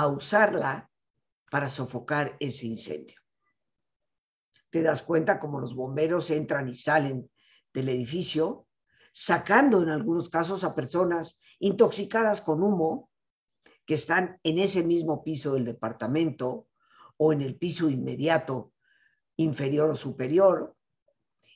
a 0.00 0.06
usarla 0.06 0.90
para 1.50 1.68
sofocar 1.68 2.34
ese 2.40 2.66
incendio. 2.66 3.20
Te 4.70 4.80
das 4.80 5.02
cuenta 5.02 5.38
como 5.38 5.60
los 5.60 5.74
bomberos 5.74 6.30
entran 6.30 6.68
y 6.70 6.74
salen 6.74 7.30
del 7.74 7.90
edificio, 7.90 8.66
sacando 9.12 9.82
en 9.82 9.90
algunos 9.90 10.30
casos 10.30 10.64
a 10.64 10.74
personas 10.74 11.38
intoxicadas 11.58 12.40
con 12.40 12.62
humo 12.62 13.10
que 13.84 13.92
están 13.92 14.40
en 14.42 14.58
ese 14.58 14.82
mismo 14.82 15.22
piso 15.22 15.52
del 15.52 15.66
departamento 15.66 16.68
o 17.18 17.34
en 17.34 17.42
el 17.42 17.56
piso 17.56 17.90
inmediato 17.90 18.72
inferior 19.36 19.90
o 19.90 19.96
superior, 19.96 20.74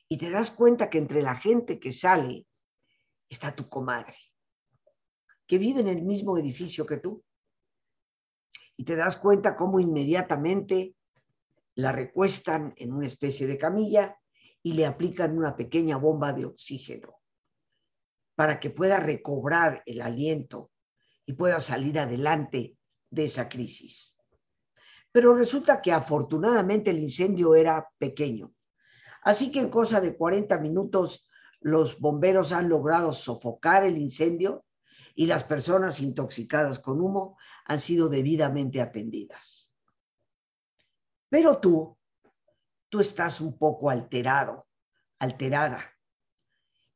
y 0.06 0.18
te 0.18 0.30
das 0.30 0.50
cuenta 0.50 0.90
que 0.90 0.98
entre 0.98 1.22
la 1.22 1.36
gente 1.36 1.78
que 1.78 1.92
sale 1.92 2.46
está 3.26 3.56
tu 3.56 3.70
comadre, 3.70 4.18
que 5.46 5.56
vive 5.56 5.80
en 5.80 5.88
el 5.88 6.02
mismo 6.02 6.36
edificio 6.36 6.84
que 6.84 6.98
tú. 6.98 7.23
Y 8.76 8.84
te 8.84 8.96
das 8.96 9.16
cuenta 9.16 9.56
cómo 9.56 9.80
inmediatamente 9.80 10.96
la 11.76 11.92
recuestan 11.92 12.74
en 12.76 12.92
una 12.92 13.06
especie 13.06 13.46
de 13.46 13.58
camilla 13.58 14.18
y 14.62 14.72
le 14.72 14.86
aplican 14.86 15.36
una 15.36 15.56
pequeña 15.56 15.96
bomba 15.96 16.32
de 16.32 16.46
oxígeno 16.46 17.20
para 18.34 18.58
que 18.58 18.70
pueda 18.70 18.98
recobrar 18.98 19.82
el 19.86 20.02
aliento 20.02 20.70
y 21.26 21.34
pueda 21.34 21.60
salir 21.60 21.98
adelante 21.98 22.76
de 23.10 23.24
esa 23.24 23.48
crisis. 23.48 24.16
Pero 25.12 25.34
resulta 25.34 25.80
que 25.80 25.92
afortunadamente 25.92 26.90
el 26.90 26.98
incendio 26.98 27.54
era 27.54 27.88
pequeño. 27.98 28.52
Así 29.22 29.52
que 29.52 29.60
en 29.60 29.70
cosa 29.70 30.00
de 30.00 30.16
40 30.16 30.58
minutos 30.58 31.28
los 31.60 31.98
bomberos 31.98 32.52
han 32.52 32.68
logrado 32.68 33.12
sofocar 33.12 33.84
el 33.84 33.96
incendio 33.96 34.64
y 35.14 35.26
las 35.26 35.44
personas 35.44 36.00
intoxicadas 36.00 36.78
con 36.78 37.00
humo 37.00 37.38
han 37.64 37.78
sido 37.78 38.08
debidamente 38.08 38.80
atendidas. 38.80 39.72
Pero 41.28 41.58
tú, 41.58 41.96
tú 42.88 43.00
estás 43.00 43.40
un 43.40 43.56
poco 43.56 43.90
alterado, 43.90 44.66
alterada 45.18 45.94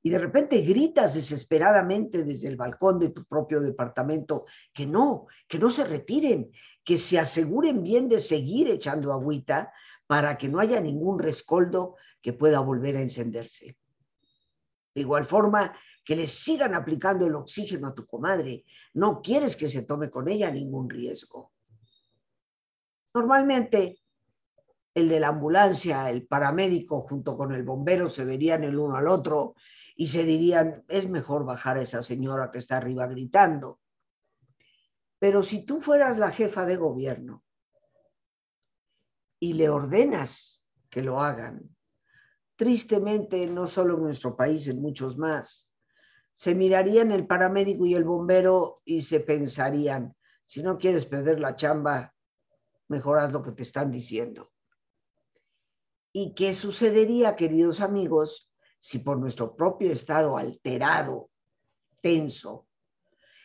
y 0.03 0.11
de 0.11 0.19
repente 0.19 0.61
gritas 0.63 1.15
desesperadamente 1.15 2.25
desde 2.25 2.49
el 2.49 2.57
balcón 2.57 2.99
de 2.99 3.11
tu 3.11 3.25
propio 3.25 3.61
departamento 3.61 4.47
que 4.73 4.87
no, 4.87 5.27
que 5.47 5.59
no 5.59 5.71
se 5.71 5.85
retiren, 5.85 6.51
que 6.85 6.97
se 6.97 7.19
aseguren 7.19 7.83
bien 7.83 8.09
de 8.09 8.21
seguir 8.21 8.69
echando 8.71 9.13
agüita 9.13 9.73
para 10.07 10.39
que 10.39 10.49
no 10.49 10.61
haya 10.61 10.81
ningún 10.81 11.19
rescoldo 11.19 11.97
que 12.23 12.33
pueda 12.33 12.61
volver 12.61 12.97
a 12.97 13.03
encenderse. 13.03 13.77
De 14.99 15.03
igual 15.03 15.27
forma, 15.27 15.73
que 16.05 16.17
le 16.17 16.27
sigan 16.27 16.75
aplicando 16.75 17.25
el 17.25 17.37
oxígeno 17.37 17.87
a 17.87 17.95
tu 17.95 18.05
comadre. 18.05 18.65
No 18.95 19.23
quieres 19.23 19.57
que 19.57 19.71
se 19.71 19.83
tome 19.83 20.11
con 20.11 20.27
ella 20.27 20.51
ningún 20.51 20.91
riesgo. 20.91 21.53
Normalmente, 23.15 24.01
el 24.93 25.09
de 25.09 25.21
la 25.21 25.29
ambulancia, 25.29 26.11
el 26.11 26.27
paramédico 26.27 27.03
junto 27.03 27.37
con 27.37 27.55
el 27.55 27.63
bombero 27.63 28.09
se 28.09 28.25
verían 28.25 28.65
el 28.65 28.77
uno 28.77 28.97
al 28.97 29.07
otro 29.07 29.55
y 29.95 30.09
se 30.09 30.25
dirían, 30.25 30.83
es 30.89 31.09
mejor 31.09 31.45
bajar 31.45 31.77
a 31.77 31.83
esa 31.83 32.03
señora 32.03 32.51
que 32.51 32.59
está 32.59 32.79
arriba 32.79 33.07
gritando. 33.07 33.79
Pero 35.21 35.45
si 35.45 35.65
tú 35.65 35.81
fueras 35.81 36.19
la 36.19 36.33
jefa 36.33 36.65
de 36.65 36.75
gobierno 36.75 37.45
y 39.39 39.53
le 39.53 39.69
ordenas 39.69 40.65
que 40.91 41.03
lo 41.03 41.21
hagan, 41.21 41.78
tristemente, 42.59 43.47
no 43.47 43.69
solo 43.69 43.95
en 43.95 44.03
nuestro 44.03 44.37
país, 44.37 44.67
en 44.67 44.83
muchos 44.83 45.17
más, 45.17 45.71
se 46.33 46.57
mirarían 46.57 47.13
el 47.13 47.25
paramédico 47.25 47.87
y 47.87 47.95
el 47.95 48.03
bombero 48.03 48.83
y 48.85 49.03
se 49.03 49.21
pensarían, 49.21 50.17
si 50.45 50.63
no 50.63 50.77
quieres 50.77 51.07
perder 51.07 51.39
la 51.39 51.55
chamba, 51.55 52.13
mejoras 52.89 53.33
lo 53.33 53.43
que 53.43 53.53
te 53.53 53.63
están 53.63 53.93
diciendo. 53.93 54.51
¿Y 56.13 56.35
qué 56.35 56.53
sucedería, 56.53 57.37
queridos 57.37 57.81
amigos, 57.81 58.51
si 58.79 58.99
por 58.99 59.19
nuestro 59.19 59.55
propio 59.55 59.93
estado 59.93 60.37
alterado, 60.37 61.31
tenso, 62.01 62.67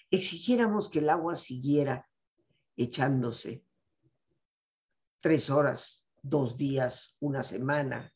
exigiéramos 0.10 0.90
que 0.90 1.00
el 1.00 1.10
agua 1.10 1.36
siguiera 1.36 2.10
echándose 2.76 3.64
tres 5.20 5.52
horas, 5.52 6.04
dos 6.22 6.58
días, 6.58 7.16
una 7.20 7.44
semana, 7.44 8.13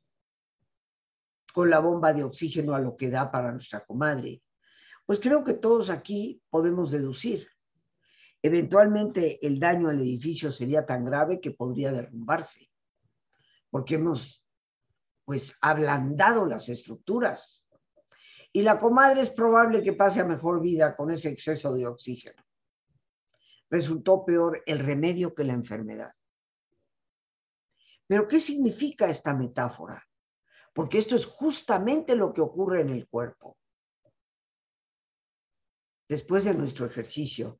con 1.54 1.70
la 1.70 1.80
bomba 1.80 2.14
de 2.14 2.24
oxígeno 2.24 2.76
a 2.76 2.80
lo 2.80 2.96
que 2.96 3.10
da 3.10 3.32
para 3.32 3.52
nuestra 3.52 3.86
comadre, 3.86 4.42
pues 5.06 5.20
creo 5.20 5.44
que 5.44 5.54
todos 5.54 5.90
aquí 5.90 6.42
podemos 6.50 6.92
deducir. 6.92 7.48
Eventualmente 8.42 9.46
el 9.46 9.60
daño 9.60 9.90
al 9.90 10.00
edificio 10.02 10.52
sería 10.52 10.86
tan 10.86 11.06
grave 11.06 11.40
que 11.42 11.52
podría 11.52 11.92
derrumbarse, 11.92 12.70
porque 13.70 13.96
hemos 13.96 14.44
pues 15.26 15.58
ablandado 15.62 16.46
las 16.46 16.70
estructuras. 16.70 17.66
Y 18.54 18.62
la 18.62 18.78
comadre 18.78 19.22
es 19.22 19.30
probable 19.30 19.84
que 19.84 19.94
pase 19.94 20.22
a 20.22 20.26
mejor 20.26 20.62
vida 20.62 20.96
con 20.96 21.12
ese 21.12 21.30
exceso 21.30 21.74
de 21.74 21.86
oxígeno. 21.86 22.42
Resultó 23.70 24.24
peor 24.24 24.64
el 24.66 24.80
remedio 24.80 25.36
que 25.36 25.44
la 25.44 25.54
enfermedad. 25.54 26.14
Pero 28.08 28.28
¿qué 28.28 28.40
significa 28.40 29.10
esta 29.10 29.34
metáfora? 29.34 30.02
Porque 30.78 31.00
esto 31.00 31.16
es 31.16 31.26
justamente 31.26 32.16
lo 32.16 32.32
que 32.32 32.40
ocurre 32.40 32.82
en 32.82 32.90
el 32.90 33.08
cuerpo. 33.08 33.58
Después 36.08 36.46
de 36.46 36.54
nuestro 36.54 36.86
ejercicio, 36.86 37.60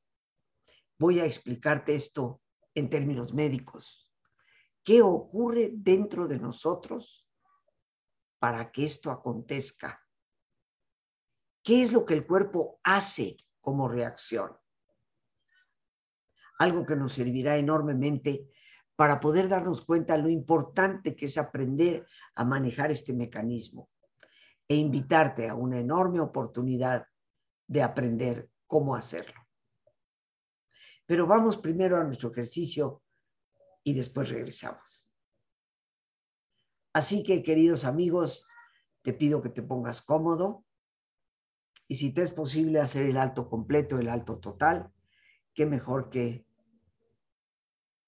voy 1.00 1.18
a 1.18 1.24
explicarte 1.24 1.96
esto 1.96 2.40
en 2.76 2.88
términos 2.88 3.34
médicos. 3.34 4.14
¿Qué 4.84 5.02
ocurre 5.02 5.70
dentro 5.72 6.28
de 6.28 6.38
nosotros 6.38 7.28
para 8.38 8.70
que 8.70 8.84
esto 8.84 9.10
acontezca? 9.10 10.00
¿Qué 11.64 11.82
es 11.82 11.92
lo 11.92 12.04
que 12.04 12.14
el 12.14 12.24
cuerpo 12.24 12.78
hace 12.84 13.36
como 13.60 13.88
reacción? 13.88 14.56
Algo 16.60 16.86
que 16.86 16.94
nos 16.94 17.14
servirá 17.14 17.56
enormemente 17.56 18.48
para 18.98 19.20
poder 19.20 19.48
darnos 19.48 19.82
cuenta 19.82 20.16
lo 20.16 20.28
importante 20.28 21.14
que 21.14 21.26
es 21.26 21.38
aprender 21.38 22.04
a 22.34 22.44
manejar 22.44 22.90
este 22.90 23.12
mecanismo 23.12 23.88
e 24.66 24.74
invitarte 24.74 25.48
a 25.48 25.54
una 25.54 25.78
enorme 25.78 26.18
oportunidad 26.18 27.06
de 27.68 27.80
aprender 27.80 28.50
cómo 28.66 28.96
hacerlo. 28.96 29.40
Pero 31.06 31.28
vamos 31.28 31.56
primero 31.58 31.96
a 31.96 32.02
nuestro 32.02 32.32
ejercicio 32.32 33.04
y 33.84 33.94
después 33.94 34.30
regresamos. 34.30 35.08
Así 36.92 37.22
que, 37.22 37.44
queridos 37.44 37.84
amigos, 37.84 38.44
te 39.02 39.12
pido 39.12 39.40
que 39.40 39.50
te 39.50 39.62
pongas 39.62 40.02
cómodo 40.02 40.64
y 41.86 41.94
si 41.94 42.12
te 42.12 42.22
es 42.22 42.32
posible 42.32 42.80
hacer 42.80 43.04
el 43.04 43.16
alto 43.16 43.48
completo, 43.48 44.00
el 44.00 44.08
alto 44.08 44.40
total, 44.40 44.92
qué 45.54 45.66
mejor 45.66 46.10
que 46.10 46.47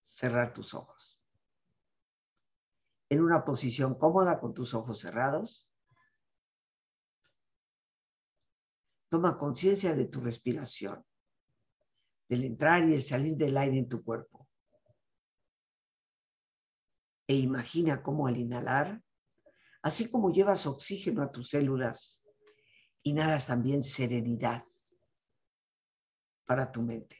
cerrar 0.02 0.52
tus 0.52 0.74
ojos. 0.74 1.22
En 3.08 3.22
una 3.22 3.44
posición 3.44 3.94
cómoda 3.94 4.38
con 4.38 4.54
tus 4.54 4.74
ojos 4.74 5.00
cerrados. 5.00 5.68
Toma 9.08 9.36
conciencia 9.36 9.94
de 9.94 10.06
tu 10.06 10.20
respiración, 10.20 11.04
del 12.28 12.44
entrar 12.44 12.88
y 12.88 12.94
el 12.94 13.02
salir 13.02 13.36
del 13.36 13.56
aire 13.56 13.78
en 13.78 13.88
tu 13.88 14.04
cuerpo. 14.04 14.48
E 17.26 17.34
imagina 17.34 18.02
cómo 18.02 18.26
al 18.26 18.36
inhalar, 18.36 19.02
así 19.82 20.10
como 20.10 20.32
llevas 20.32 20.66
oxígeno 20.66 21.22
a 21.22 21.30
tus 21.30 21.50
células, 21.50 22.24
inhalas 23.02 23.46
también 23.46 23.82
serenidad 23.82 24.64
para 26.44 26.70
tu 26.70 26.82
mente. 26.82 27.19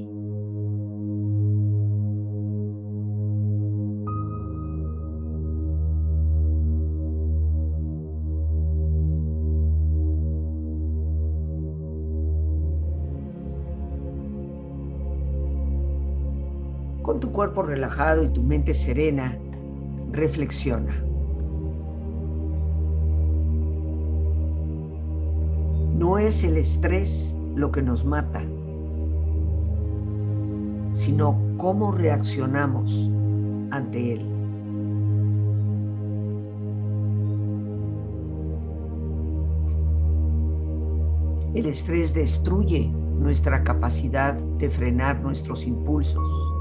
Cuerpo 17.41 17.63
relajado 17.63 18.23
y 18.23 18.29
tu 18.29 18.43
mente 18.43 18.71
serena, 18.71 19.35
reflexiona. 20.11 20.93
No 25.97 26.19
es 26.19 26.43
el 26.43 26.57
estrés 26.57 27.35
lo 27.55 27.71
que 27.71 27.81
nos 27.81 28.05
mata, 28.05 28.43
sino 30.93 31.35
cómo 31.57 31.91
reaccionamos 31.91 33.09
ante 33.71 34.13
él. 34.13 34.21
El 41.55 41.65
estrés 41.65 42.13
destruye 42.13 42.87
nuestra 43.17 43.63
capacidad 43.63 44.35
de 44.35 44.69
frenar 44.69 45.19
nuestros 45.21 45.65
impulsos 45.65 46.60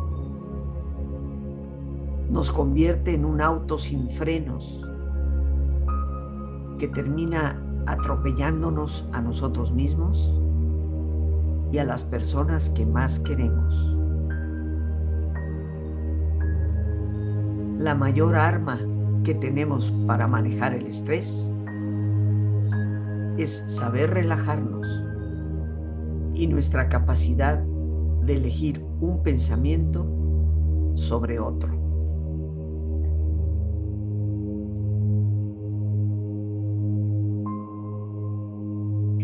nos 2.31 2.51
convierte 2.51 3.15
en 3.15 3.25
un 3.25 3.41
auto 3.41 3.79
sin 3.79 4.09
frenos 4.11 4.83
que 6.79 6.89
termina 6.89 7.61
atropellándonos 7.87 9.05
a 9.13 9.21
nosotros 9.21 9.73
mismos 9.73 10.35
y 11.73 11.79
a 11.79 11.85
las 11.85 12.05
personas 12.05 12.71
que 12.71 12.87
más 12.87 13.19
queremos. 13.21 13.97
La 17.79 17.95
mayor 17.95 18.37
arma 18.37 18.79
que 19.25 19.35
tenemos 19.35 19.91
para 20.07 20.27
manejar 20.27 20.75
el 20.75 20.87
estrés 20.87 21.51
es 23.39 23.65
saber 23.69 24.11
relajarnos 24.11 24.87
y 26.35 26.47
nuestra 26.47 26.89
capacidad 26.89 27.59
de 28.25 28.37
elegir 28.37 28.85
un 29.01 29.23
pensamiento 29.23 30.07
sobre 30.95 31.39
otro. 31.41 31.80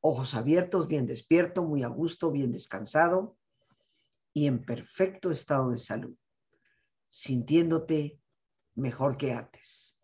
ojos 0.00 0.34
abiertos, 0.34 0.88
bien 0.88 1.06
despierto, 1.06 1.62
muy 1.62 1.82
a 1.82 1.88
gusto, 1.88 2.30
bien 2.30 2.52
descansado 2.52 3.36
y 4.32 4.46
en 4.46 4.64
perfecto 4.64 5.30
estado 5.30 5.70
de 5.70 5.78
salud, 5.78 6.16
sintiéndote 7.08 8.20
mejor 8.74 9.16
que 9.16 9.32
antes. 9.32 9.96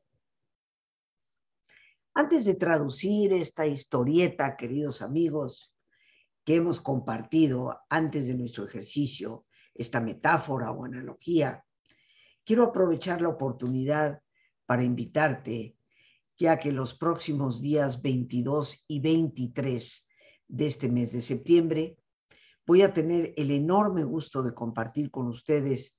Antes 2.14 2.44
de 2.44 2.54
traducir 2.54 3.32
esta 3.32 3.66
historieta, 3.66 4.56
queridos 4.56 5.02
amigos, 5.02 5.74
que 6.44 6.54
hemos 6.54 6.80
compartido 6.80 7.80
antes 7.90 8.26
de 8.26 8.34
nuestro 8.34 8.64
ejercicio, 8.64 9.46
esta 9.74 10.00
metáfora 10.00 10.70
o 10.70 10.84
analogía, 10.84 11.64
quiero 12.44 12.64
aprovechar 12.64 13.20
la 13.20 13.28
oportunidad 13.28 14.22
para 14.64 14.82
invitarte 14.82 15.75
ya 16.38 16.58
que 16.58 16.72
los 16.72 16.94
próximos 16.94 17.60
días 17.60 18.02
22 18.02 18.84
y 18.88 19.00
23 19.00 20.08
de 20.48 20.66
este 20.66 20.88
mes 20.88 21.12
de 21.12 21.20
septiembre 21.20 21.98
voy 22.66 22.82
a 22.82 22.92
tener 22.92 23.32
el 23.36 23.50
enorme 23.50 24.04
gusto 24.04 24.42
de 24.42 24.54
compartir 24.54 25.10
con 25.10 25.28
ustedes 25.28 25.96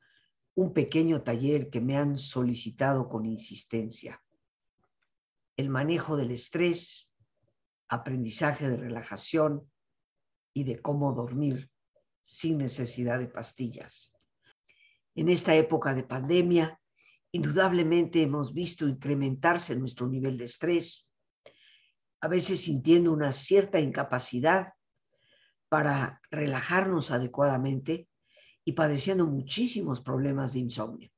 un 0.55 0.73
pequeño 0.73 1.21
taller 1.21 1.69
que 1.69 1.81
me 1.81 1.97
han 1.97 2.17
solicitado 2.17 3.09
con 3.09 3.25
insistencia. 3.25 4.21
El 5.55 5.69
manejo 5.69 6.17
del 6.17 6.31
estrés, 6.31 7.11
aprendizaje 7.87 8.69
de 8.69 8.77
relajación 8.77 9.69
y 10.53 10.63
de 10.63 10.81
cómo 10.81 11.13
dormir 11.13 11.69
sin 12.23 12.57
necesidad 12.57 13.19
de 13.19 13.27
pastillas. 13.27 14.11
En 15.15 15.29
esta 15.29 15.55
época 15.55 15.95
de 15.95 16.03
pandemia, 16.03 16.79
Indudablemente 17.37 18.23
hemos 18.23 18.51
visto 18.51 18.87
incrementarse 18.87 19.75
nuestro 19.75 20.07
nivel 20.07 20.39
de 20.39 20.45
estrés, 20.45 21.07
a 22.19 22.27
veces 22.27 22.61
sintiendo 22.61 23.13
una 23.13 23.31
cierta 23.31 23.79
incapacidad 23.79 24.73
para 25.69 26.19
relajarnos 26.31 27.11
adecuadamente 27.11 28.09
y 28.65 28.71
padeciendo 28.71 29.27
muchísimos 29.27 30.01
problemas 30.01 30.53
de 30.53 30.59
insomnio. 30.61 31.11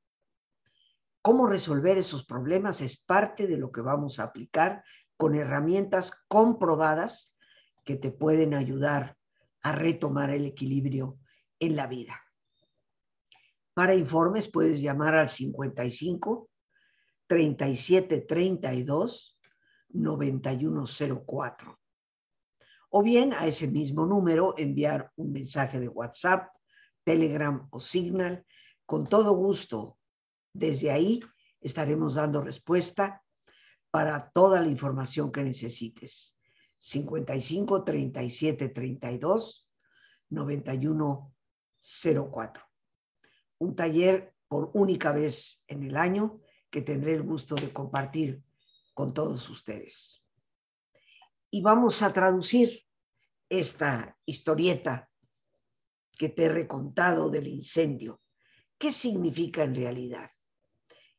Cómo 1.22 1.46
resolver 1.46 1.96
esos 1.96 2.26
problemas 2.26 2.82
es 2.82 3.00
parte 3.00 3.46
de 3.46 3.56
lo 3.56 3.72
que 3.72 3.80
vamos 3.80 4.18
a 4.18 4.24
aplicar 4.24 4.84
con 5.16 5.34
herramientas 5.34 6.12
comprobadas 6.28 7.34
que 7.82 7.96
te 7.96 8.10
pueden 8.10 8.52
ayudar 8.52 9.16
a 9.62 9.72
retomar 9.72 10.28
el 10.28 10.44
equilibrio 10.44 11.18
en 11.58 11.76
la 11.76 11.86
vida. 11.86 12.20
Para 13.74 13.94
informes 13.94 14.48
puedes 14.48 14.80
llamar 14.80 15.14
al 15.14 15.28
55 15.28 16.50
37 17.26 18.20
32 18.22 19.38
9104. 19.92 21.78
o 22.90 23.02
bien 23.02 23.32
a 23.32 23.46
ese 23.46 23.68
mismo 23.68 24.04
número 24.04 24.54
enviar 24.58 25.12
un 25.16 25.32
mensaje 25.32 25.78
de 25.78 25.88
WhatsApp, 25.88 26.48
Telegram 27.04 27.68
o 27.70 27.78
Signal. 27.78 28.44
Con 28.84 29.06
todo 29.06 29.32
gusto, 29.34 29.98
desde 30.52 30.90
ahí 30.90 31.20
estaremos 31.60 32.14
dando 32.14 32.40
respuesta 32.40 33.22
para 33.90 34.30
toda 34.30 34.60
la 34.60 34.68
información 34.68 35.30
que 35.30 35.44
necesites. 35.44 36.36
55 36.78 37.84
37 37.84 38.68
32 38.70 39.70
91 40.30 41.34
04. 41.80 42.69
Un 43.60 43.76
taller 43.76 44.34
por 44.48 44.70
única 44.74 45.12
vez 45.12 45.62
en 45.68 45.84
el 45.84 45.96
año 45.96 46.40
que 46.70 46.82
tendré 46.82 47.14
el 47.14 47.22
gusto 47.22 47.54
de 47.54 47.72
compartir 47.72 48.42
con 48.94 49.14
todos 49.14 49.48
ustedes. 49.48 50.24
Y 51.50 51.62
vamos 51.62 52.02
a 52.02 52.12
traducir 52.12 52.84
esta 53.48 54.16
historieta 54.24 55.10
que 56.16 56.30
te 56.30 56.44
he 56.44 56.48
recontado 56.48 57.28
del 57.28 57.48
incendio. 57.48 58.22
¿Qué 58.78 58.92
significa 58.92 59.62
en 59.62 59.74
realidad? 59.74 60.30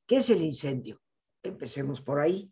¿Qué 0.08 0.18
es 0.18 0.30
el 0.30 0.42
incendio? 0.42 1.02
Empecemos 1.44 2.02
por 2.02 2.20
ahí. 2.20 2.52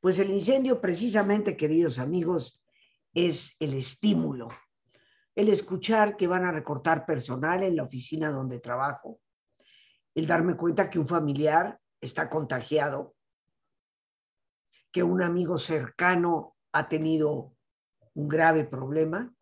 Pues 0.00 0.18
el 0.18 0.30
incendio 0.30 0.80
precisamente, 0.80 1.56
queridos 1.56 1.98
amigos, 1.98 2.62
es 3.14 3.56
el 3.58 3.74
estímulo, 3.74 4.48
el 5.38 5.48
escuchar 5.50 6.16
que 6.16 6.26
van 6.26 6.44
a 6.44 6.50
recortar 6.50 7.06
personal 7.06 7.62
en 7.62 7.76
la 7.76 7.84
oficina 7.84 8.28
donde 8.28 8.58
trabajo, 8.58 9.20
el 10.12 10.26
darme 10.26 10.56
cuenta 10.56 10.90
que 10.90 10.98
un 10.98 11.06
familiar 11.06 11.78
está 12.00 12.28
contagiado, 12.28 13.14
que 14.90 15.04
un 15.04 15.22
amigo 15.22 15.56
cercano 15.56 16.56
ha 16.72 16.88
tenido 16.88 17.54
un 18.14 18.26
grave 18.26 18.64
problema. 18.64 19.32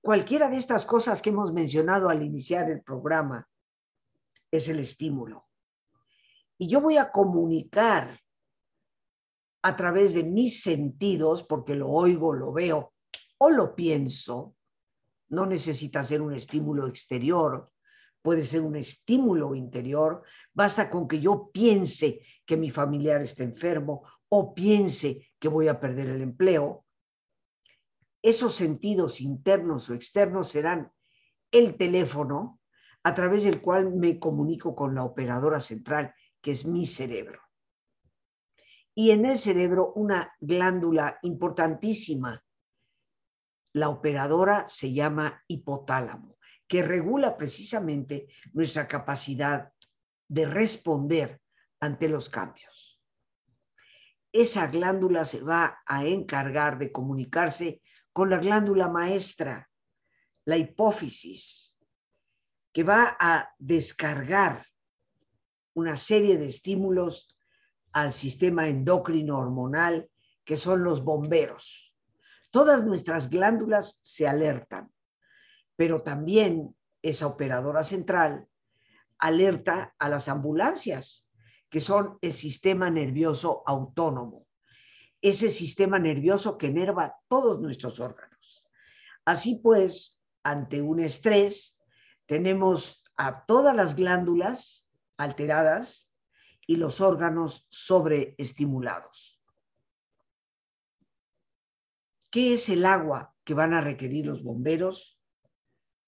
Cualquiera 0.00 0.48
de 0.48 0.56
estas 0.56 0.84
cosas 0.84 1.22
que 1.22 1.30
hemos 1.30 1.52
mencionado 1.52 2.08
al 2.08 2.24
iniciar 2.24 2.68
el 2.68 2.82
programa 2.82 3.48
es 4.50 4.66
el 4.66 4.80
estímulo. 4.80 5.46
Y 6.58 6.66
yo 6.66 6.80
voy 6.80 6.96
a 6.96 7.12
comunicar 7.12 8.18
a 9.62 9.76
través 9.76 10.12
de 10.12 10.24
mis 10.24 10.60
sentidos, 10.60 11.44
porque 11.44 11.76
lo 11.76 11.88
oigo, 11.88 12.32
lo 12.32 12.52
veo 12.52 12.94
o 13.38 13.50
lo 13.50 13.76
pienso, 13.76 14.55
no 15.28 15.46
necesita 15.46 16.04
ser 16.04 16.22
un 16.22 16.34
estímulo 16.34 16.86
exterior, 16.86 17.70
puede 18.22 18.42
ser 18.42 18.62
un 18.62 18.76
estímulo 18.76 19.54
interior, 19.54 20.22
basta 20.52 20.90
con 20.90 21.06
que 21.06 21.20
yo 21.20 21.50
piense 21.52 22.20
que 22.44 22.56
mi 22.56 22.70
familiar 22.70 23.22
está 23.22 23.42
enfermo 23.42 24.02
o 24.28 24.54
piense 24.54 25.30
que 25.38 25.48
voy 25.48 25.68
a 25.68 25.78
perder 25.78 26.08
el 26.08 26.22
empleo. 26.22 26.84
Esos 28.22 28.54
sentidos 28.54 29.20
internos 29.20 29.88
o 29.90 29.94
externos 29.94 30.48
serán 30.48 30.90
el 31.52 31.76
teléfono 31.76 32.60
a 33.04 33.14
través 33.14 33.44
del 33.44 33.60
cual 33.60 33.94
me 33.94 34.18
comunico 34.18 34.74
con 34.74 34.94
la 34.94 35.04
operadora 35.04 35.60
central, 35.60 36.12
que 36.40 36.50
es 36.50 36.66
mi 36.66 36.86
cerebro 36.86 37.46
y 38.98 39.10
en 39.10 39.26
el 39.26 39.38
cerebro 39.38 39.92
una 39.94 40.34
glándula 40.40 41.18
importantísima. 41.22 42.42
La 43.76 43.90
operadora 43.90 44.66
se 44.68 44.94
llama 44.94 45.44
hipotálamo, 45.48 46.38
que 46.66 46.80
regula 46.80 47.36
precisamente 47.36 48.26
nuestra 48.54 48.88
capacidad 48.88 49.70
de 50.28 50.46
responder 50.46 51.42
ante 51.78 52.08
los 52.08 52.30
cambios. 52.30 52.98
Esa 54.32 54.68
glándula 54.68 55.26
se 55.26 55.42
va 55.42 55.82
a 55.84 56.06
encargar 56.06 56.78
de 56.78 56.90
comunicarse 56.90 57.82
con 58.14 58.30
la 58.30 58.38
glándula 58.38 58.88
maestra, 58.88 59.68
la 60.46 60.56
hipófisis, 60.56 61.78
que 62.72 62.82
va 62.82 63.14
a 63.20 63.54
descargar 63.58 64.66
una 65.74 65.96
serie 65.96 66.38
de 66.38 66.46
estímulos 66.46 67.36
al 67.92 68.14
sistema 68.14 68.68
endocrino 68.68 69.36
hormonal, 69.36 70.10
que 70.46 70.56
son 70.56 70.82
los 70.82 71.04
bomberos. 71.04 71.85
Todas 72.50 72.84
nuestras 72.84 73.30
glándulas 73.30 73.98
se 74.02 74.26
alertan, 74.26 74.90
pero 75.76 76.02
también 76.02 76.74
esa 77.02 77.26
operadora 77.26 77.82
central 77.82 78.46
alerta 79.18 79.94
a 79.98 80.08
las 80.08 80.28
ambulancias, 80.28 81.28
que 81.68 81.80
son 81.80 82.18
el 82.20 82.32
sistema 82.32 82.90
nervioso 82.90 83.62
autónomo, 83.66 84.46
ese 85.20 85.50
sistema 85.50 85.98
nervioso 85.98 86.56
que 86.58 86.68
enerva 86.68 87.16
todos 87.28 87.60
nuestros 87.60 88.00
órganos. 88.00 88.64
Así 89.24 89.60
pues, 89.62 90.20
ante 90.42 90.80
un 90.80 91.00
estrés, 91.00 91.80
tenemos 92.26 93.04
a 93.16 93.44
todas 93.46 93.74
las 93.74 93.96
glándulas 93.96 94.86
alteradas 95.16 96.12
y 96.66 96.76
los 96.76 97.00
órganos 97.00 97.66
sobreestimulados. 97.70 99.35
¿Qué 102.36 102.52
es 102.52 102.68
el 102.68 102.84
agua 102.84 103.34
que 103.44 103.54
van 103.54 103.72
a 103.72 103.80
requerir 103.80 104.26
los 104.26 104.44
bomberos? 104.44 105.18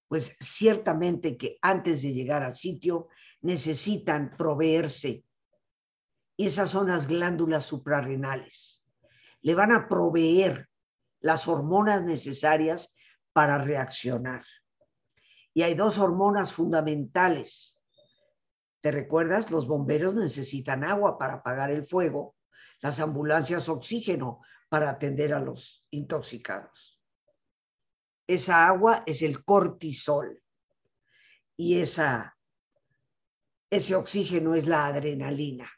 Pues 0.09 0.37
ciertamente 0.39 1.39
que 1.39 1.57
antes 1.63 2.03
de 2.03 2.13
llegar 2.13 2.43
al 2.43 2.55
sitio 2.55 3.09
necesitan 3.41 4.37
proveerse. 4.37 5.25
Esas 6.37 6.69
son 6.69 6.89
las 6.89 7.09
glándulas 7.09 7.65
suprarrenales. 7.65 8.85
Le 9.41 9.55
van 9.55 9.73
a 9.73 9.89
proveer 9.89 10.69
las 11.21 11.49
hormonas 11.49 12.05
necesarias 12.05 12.95
para 13.33 13.57
reaccionar. 13.65 14.45
Y 15.55 15.63
hay 15.63 15.73
dos 15.73 15.97
hormonas 15.97 16.53
fundamentales 16.53 17.81
¿Te 18.83 18.91
recuerdas? 18.93 19.51
Los 19.51 19.67
bomberos 19.67 20.15
necesitan 20.15 20.85
agua 20.85 21.17
para 21.17 21.37
apagar 21.37 21.71
el 21.71 21.87
fuego, 21.87 22.37
las 22.83 23.01
ambulancias 23.01 23.71
oxígeno 23.71 24.43
para 24.69 24.91
atender 24.91 25.33
a 25.35 25.41
los 25.41 25.87
intoxicados. 25.91 27.01
Esa 28.27 28.67
agua 28.67 29.03
es 29.07 29.23
el 29.23 29.45
cortisol 29.45 30.43
y 31.57 31.79
esa, 31.79 32.37
ese 33.71 33.95
oxígeno 33.95 34.55
es 34.55 34.67
la 34.67 34.87
adrenalina. 34.87 35.69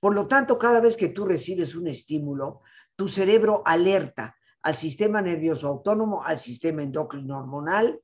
Por 0.00 0.14
lo 0.14 0.26
tanto, 0.26 0.58
cada 0.58 0.80
vez 0.80 0.96
que 0.96 1.08
tú 1.08 1.24
recibes 1.24 1.74
un 1.74 1.86
estímulo, 1.86 2.62
tu 2.96 3.06
cerebro 3.06 3.62
alerta 3.64 4.36
al 4.62 4.74
sistema 4.74 5.22
nervioso 5.22 5.68
autónomo, 5.68 6.24
al 6.24 6.38
sistema 6.38 6.82
endocrino 6.82 7.38
hormonal 7.38 8.00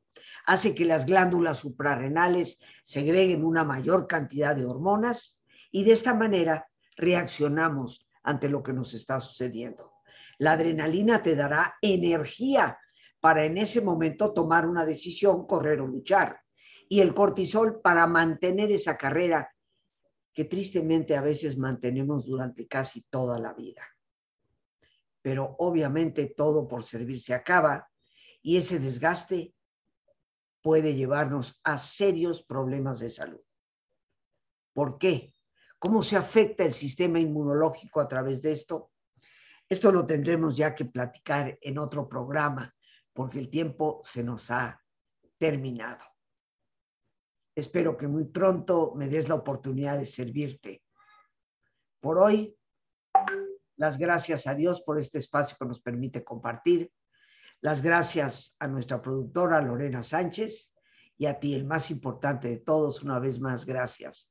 hace 0.47 0.75
que 0.75 0.85
las 0.85 1.07
glándulas 1.07 1.59
suprarrenales 1.59 2.61
segreguen 2.85 3.45
una 3.45 3.65
mayor 3.65 4.07
cantidad 4.07 4.55
de 4.55 4.65
hormonas 4.65 5.41
y 5.71 5.85
de 5.85 5.93
esta 5.93 6.15
manera 6.15 6.69
reaccionamos 6.97 8.06
ante 8.27 8.49
lo 8.49 8.63
que 8.63 8.73
nos 8.73 8.93
está 8.93 9.21
sucediendo. 9.21 9.95
La 10.39 10.53
adrenalina 10.53 11.23
te 11.23 11.35
dará 11.35 11.77
energía 11.81 12.79
para 13.21 13.45
en 13.45 13.57
ese 13.57 13.81
momento 13.81 14.33
tomar 14.33 14.67
una 14.67 14.85
decisión, 14.85 15.47
correr 15.47 15.81
o 15.81 15.87
luchar. 15.87 16.41
Y 16.89 17.01
el 17.01 17.15
cortisol 17.15 17.81
para 17.81 18.07
mantener 18.07 18.71
esa 18.71 18.97
carrera 18.97 19.51
que 20.33 20.45
tristemente 20.45 21.17
a 21.17 21.23
veces 21.23 21.57
mantenemos 21.57 22.27
durante 22.27 22.67
casi 22.67 23.03
toda 23.09 23.39
la 23.39 23.55
vida. 23.55 23.83
Pero 25.23 25.57
obviamente 25.59 26.35
todo 26.37 26.69
por 26.69 26.83
servir 26.83 27.21
se 27.21 27.33
acaba 27.33 27.89
y 28.43 28.57
ese 28.57 28.79
desgaste 28.79 29.55
puede 30.63 30.95
llevarnos 30.95 31.61
a 31.65 31.79
serios 31.79 32.43
problemas 32.43 32.99
de 32.99 33.11
salud. 33.11 33.41
¿Por 34.73 34.99
qué? 34.99 35.33
¿Cómo 35.79 36.03
se 36.03 36.17
afecta 36.17 36.65
el 36.65 36.73
sistema 36.73 37.19
inmunológico 37.19 38.01
a 38.01 38.09
través 38.09 38.43
de 38.43 38.53
esto? 38.53 38.93
Esto 39.69 39.93
lo 39.93 40.07
tendremos 40.07 40.57
ya 40.57 40.75
que 40.75 40.85
platicar 40.85 41.59
en 41.61 41.79
otro 41.79 42.09
programa 42.09 42.75
porque 43.13 43.39
el 43.39 43.51
tiempo 43.51 44.01
se 44.05 44.23
nos 44.23 44.51
ha 44.51 44.81
terminado. 45.39 46.05
Espero 47.55 47.97
que 47.97 48.07
muy 48.07 48.25
pronto 48.25 48.95
me 48.95 49.09
des 49.09 49.29
la 49.29 49.35
oportunidad 49.35 49.99
de 49.99 50.07
servirte. 50.07 50.83
Por 52.01 52.19
hoy, 52.19 52.57
las 53.77 53.99
gracias 53.99 54.47
a 54.47 54.55
Dios 54.55 54.83
por 54.83 54.99
este 54.99 55.19
espacio 55.19 55.57
que 55.59 55.67
nos 55.67 55.81
permite 55.81 56.23
compartir 56.23 56.93
las 57.61 57.83
gracias 57.83 58.55
a 58.59 58.69
nuestra 58.69 59.01
productora 59.01 59.61
Lorena 59.61 60.03
Sánchez 60.03 60.75
y 61.19 61.27
a 61.27 61.41
ti, 61.41 61.55
el 61.55 61.65
más 61.65 61.91
importante 61.91 62.49
de 62.49 62.59
todos, 62.59 63.03
una 63.03 63.19
vez 63.19 63.41
más, 63.41 63.65
gracias. 63.65 64.31